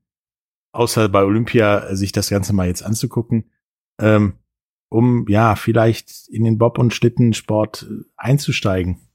außer 0.71 1.09
bei 1.09 1.23
Olympia 1.23 1.95
sich 1.95 2.11
das 2.11 2.29
Ganze 2.29 2.53
mal 2.53 2.67
jetzt 2.67 2.83
anzugucken, 2.83 3.51
ähm, 3.99 4.33
um 4.89 5.25
ja 5.27 5.55
vielleicht 5.55 6.27
in 6.29 6.43
den 6.43 6.57
Bob- 6.57 6.79
und 6.79 6.93
Schlittensport 6.93 7.87
äh, 7.89 8.03
einzusteigen? 8.15 9.07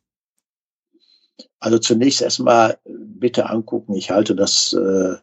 Also 1.59 1.79
zunächst 1.79 2.23
erstmal 2.23 2.79
bitte 2.85 3.49
angucken. 3.49 3.95
Ich 3.95 4.11
halte 4.11 4.35
das 4.35 4.73
äh, 4.73 5.17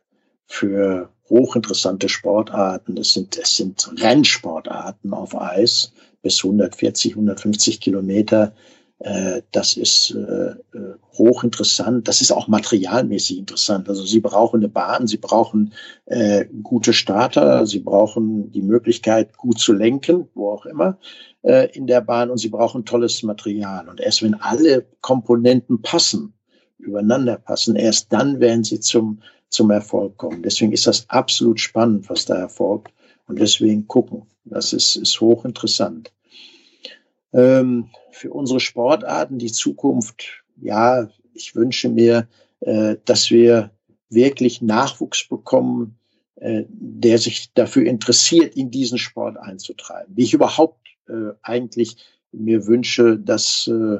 für 0.45 1.13
hochinteressante 1.30 2.10
Sportarten. 2.10 2.97
Es 2.97 3.13
sind, 3.13 3.38
es 3.38 3.56
sind 3.56 3.91
Rennsportarten 4.02 5.13
auf 5.13 5.39
Eis. 5.39 5.93
bis 6.21 6.43
140, 6.43 7.13
150 7.13 7.80
Kilometer. 7.80 8.54
Äh, 8.99 9.43
das 9.53 9.77
ist 9.77 10.12
äh, 10.12 10.51
äh, 10.77 10.95
hochinteressant. 11.17 12.07
Das 12.07 12.19
ist 12.19 12.31
auch 12.31 12.47
materialmäßig 12.49 13.38
interessant. 13.39 13.88
Also 13.88 14.05
Sie 14.05 14.19
brauchen 14.19 14.59
eine 14.59 14.69
Bahn, 14.69 15.07
Sie 15.07 15.17
brauchen 15.17 15.73
gute 16.63 16.93
Starter, 16.93 17.67
Sie 17.67 17.79
brauchen 17.79 18.51
die 18.51 18.63
Möglichkeit, 18.63 19.38
gut 19.38 19.59
zu 19.59 19.73
lenken, 19.73 20.27
wo 20.33 20.49
auch 20.49 20.65
immer 20.65 20.97
in 21.73 21.85
der 21.85 22.01
Bahn 22.01 22.31
und 22.31 22.39
Sie 22.39 22.49
brauchen 22.49 22.83
tolles 22.83 23.21
Material. 23.21 23.88
Und 23.88 23.99
erst 23.99 24.23
wenn 24.23 24.33
alle 24.33 24.88
Komponenten 25.01 25.83
passen, 25.83 26.33
übereinander 26.79 27.38
passen, 27.38 27.75
erst 27.75 28.12
dann 28.12 28.39
werden 28.39 28.63
Sie 28.63 28.79
zum, 28.79 29.21
zum 29.49 29.69
Erfolg 29.69 30.17
kommen. 30.17 30.41
Deswegen 30.41 30.71
ist 30.71 30.88
das 30.88 31.07
absolut 31.09 31.59
spannend, 31.59 32.09
was 32.09 32.25
da 32.25 32.35
erfolgt. 32.35 32.91
Und 33.27 33.39
deswegen 33.39 33.88
gucken. 33.88 34.23
Das 34.45 34.73
ist, 34.73 34.95
ist 34.95 35.21
hochinteressant. 35.21 36.12
Ähm, 37.33 37.89
für 38.11 38.31
unsere 38.31 38.59
Sportarten 38.59 39.37
die 39.37 39.51
Zukunft, 39.51 40.43
ja, 40.61 41.09
ich 41.33 41.55
wünsche 41.55 41.89
mir, 41.89 42.27
äh, 42.61 42.97
dass 43.05 43.29
wir 43.29 43.71
wirklich 44.09 44.61
Nachwuchs 44.61 45.27
bekommen, 45.27 45.97
äh, 46.35 46.63
der 46.67 47.17
sich 47.17 47.53
dafür 47.53 47.85
interessiert, 47.85 48.55
in 48.55 48.71
diesen 48.71 48.97
Sport 48.97 49.37
einzutreiben. 49.37 50.15
Wie 50.15 50.23
ich 50.23 50.33
überhaupt 50.33 50.87
äh, 51.07 51.33
eigentlich 51.41 51.97
mir 52.31 52.67
wünsche, 52.67 53.17
dass 53.17 53.67
äh, 53.67 53.99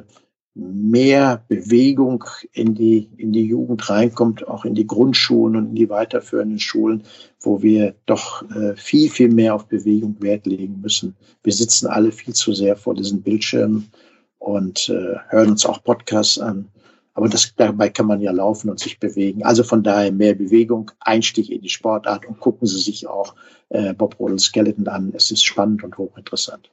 mehr 0.54 1.44
Bewegung 1.48 2.24
in 2.52 2.74
die, 2.74 3.08
in 3.16 3.32
die 3.32 3.44
Jugend 3.44 3.88
reinkommt, 3.88 4.46
auch 4.48 4.64
in 4.64 4.74
die 4.74 4.86
Grundschulen 4.86 5.56
und 5.56 5.68
in 5.70 5.74
die 5.74 5.88
weiterführenden 5.88 6.58
Schulen, 6.58 7.04
wo 7.40 7.62
wir 7.62 7.94
doch 8.06 8.42
äh, 8.50 8.74
viel, 8.76 9.10
viel 9.10 9.28
mehr 9.28 9.54
auf 9.54 9.66
Bewegung 9.66 10.16
Wert 10.20 10.46
legen 10.46 10.80
müssen. 10.80 11.16
Wir 11.42 11.52
sitzen 11.52 11.86
alle 11.86 12.10
viel 12.12 12.34
zu 12.34 12.52
sehr 12.52 12.76
vor 12.76 12.94
diesen 12.94 13.22
Bildschirmen 13.22 13.90
und 14.38 14.88
äh, 14.88 15.16
hören 15.28 15.50
uns 15.50 15.64
auch 15.64 15.84
Podcasts 15.84 16.38
an. 16.38 16.68
Aber 17.14 17.28
das, 17.28 17.54
dabei 17.56 17.88
kann 17.88 18.06
man 18.06 18.20
ja 18.20 18.30
laufen 18.30 18.70
und 18.70 18.80
sich 18.80 18.98
bewegen. 18.98 19.42
Also 19.42 19.62
von 19.62 19.82
daher 19.82 20.12
mehr 20.12 20.34
Bewegung, 20.34 20.90
Einstieg 21.00 21.50
in 21.50 21.60
die 21.60 21.68
Sportart 21.68 22.26
und 22.26 22.40
gucken 22.40 22.66
Sie 22.66 22.80
sich 22.80 23.06
auch 23.06 23.34
äh, 23.68 23.92
Bob 23.94 24.18
Rodel 24.18 24.38
Skeleton 24.38 24.88
an. 24.88 25.12
Es 25.14 25.30
ist 25.30 25.44
spannend 25.44 25.84
und 25.84 25.98
hochinteressant. 25.98 26.70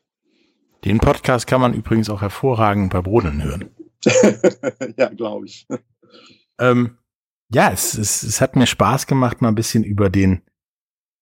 Den 0.86 1.00
Podcast 1.00 1.48
kann 1.48 1.62
man 1.62 1.74
übrigens 1.74 2.10
auch 2.10 2.22
hervorragend 2.22 2.92
bei 2.92 3.02
Brodeln 3.02 3.44
hören. 3.44 3.70
ja, 4.98 5.10
glaube 5.10 5.48
ich. 5.48 5.68
Ähm, 6.60 6.98
ja, 7.50 7.72
es, 7.72 7.94
es, 7.96 8.24
es 8.24 8.42
hat 8.42 8.56
mir 8.56 8.68
Spaß 8.68 9.08
gemacht, 9.08 9.42
mal 9.42 9.50
ein 9.50 9.56
bisschen 9.56 9.84
über 9.84 10.10
den 10.10 10.42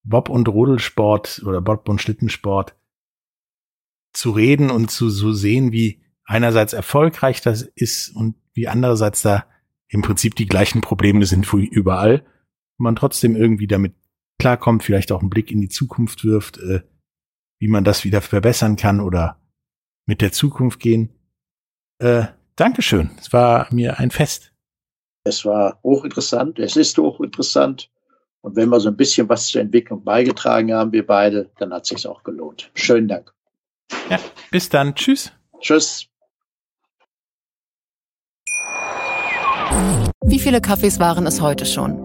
Bob- 0.04 0.30
und 0.30 0.48
Rodelsport 0.48 1.42
oder 1.46 1.62
Bob- 1.62 1.90
und 1.90 2.02
Schlittensport 2.02 2.76
zu 4.14 4.32
reden 4.32 4.70
und 4.70 4.92
zu 4.92 5.10
so 5.10 5.34
sehen, 5.34 5.72
wie 5.72 6.02
einerseits 6.26 6.74
erfolgreich 6.74 7.42
das 7.42 7.62
ist 7.62 8.10
und 8.10 8.36
wie 8.54 8.68
andererseits 8.68 9.22
da 9.22 9.46
im 9.88 10.02
Prinzip 10.02 10.36
die 10.36 10.48
gleichen 10.48 10.82
Probleme 10.82 11.26
sind 11.26 11.52
wie 11.54 11.66
überall. 11.66 12.26
Man 12.78 12.96
trotzdem 12.96 13.36
irgendwie 13.36 13.68
damit 13.68 13.96
klarkommt, 14.40 14.84
vielleicht 14.84 15.12
auch 15.12 15.22
einen 15.22 15.30
Blick 15.30 15.52
in 15.52 15.62
die 15.62 15.70
Zukunft 15.70 16.24
wirft, 16.24 16.58
äh, 16.58 16.82
wie 17.60 17.68
man 17.68 17.84
das 17.84 18.04
wieder 18.04 18.22
verbessern 18.22 18.76
kann 18.76 19.00
oder 19.00 19.42
mit 20.06 20.22
der 20.22 20.32
Zukunft 20.32 20.80
gehen. 20.80 21.10
Äh, 22.00 22.26
Dankeschön. 22.56 23.12
Es 23.20 23.34
war 23.34 23.68
mir 23.72 24.00
ein 24.00 24.12
Fest. 24.12 24.54
Es 25.24 25.44
war 25.46 25.80
hochinteressant. 25.84 26.60
Es 26.60 26.76
ist 26.76 26.98
hochinteressant. 26.98 27.90
Und 28.42 28.56
wenn 28.56 28.70
wir 28.70 28.80
so 28.80 28.90
ein 28.90 28.96
bisschen 28.96 29.28
was 29.28 29.48
zur 29.48 29.62
Entwicklung 29.62 30.04
beigetragen 30.04 30.72
haben, 30.72 30.92
wir 30.92 31.06
beide, 31.06 31.50
dann 31.58 31.74
hat 31.74 31.84
es 31.84 31.90
sich 31.90 32.08
auch 32.08 32.24
gelohnt. 32.24 32.70
Schönen 32.76 33.08
Dank. 33.08 33.34
Ja, 34.10 34.20
bis 34.52 34.70
dann. 34.70 34.94
Tschüss. 34.94 35.32
Tschüss. 35.60 36.08
Wie 40.24 40.40
viele 40.40 40.62
Kaffees 40.62 41.00
waren 41.00 41.26
es 41.26 41.42
heute 41.42 41.66
schon? 41.66 42.05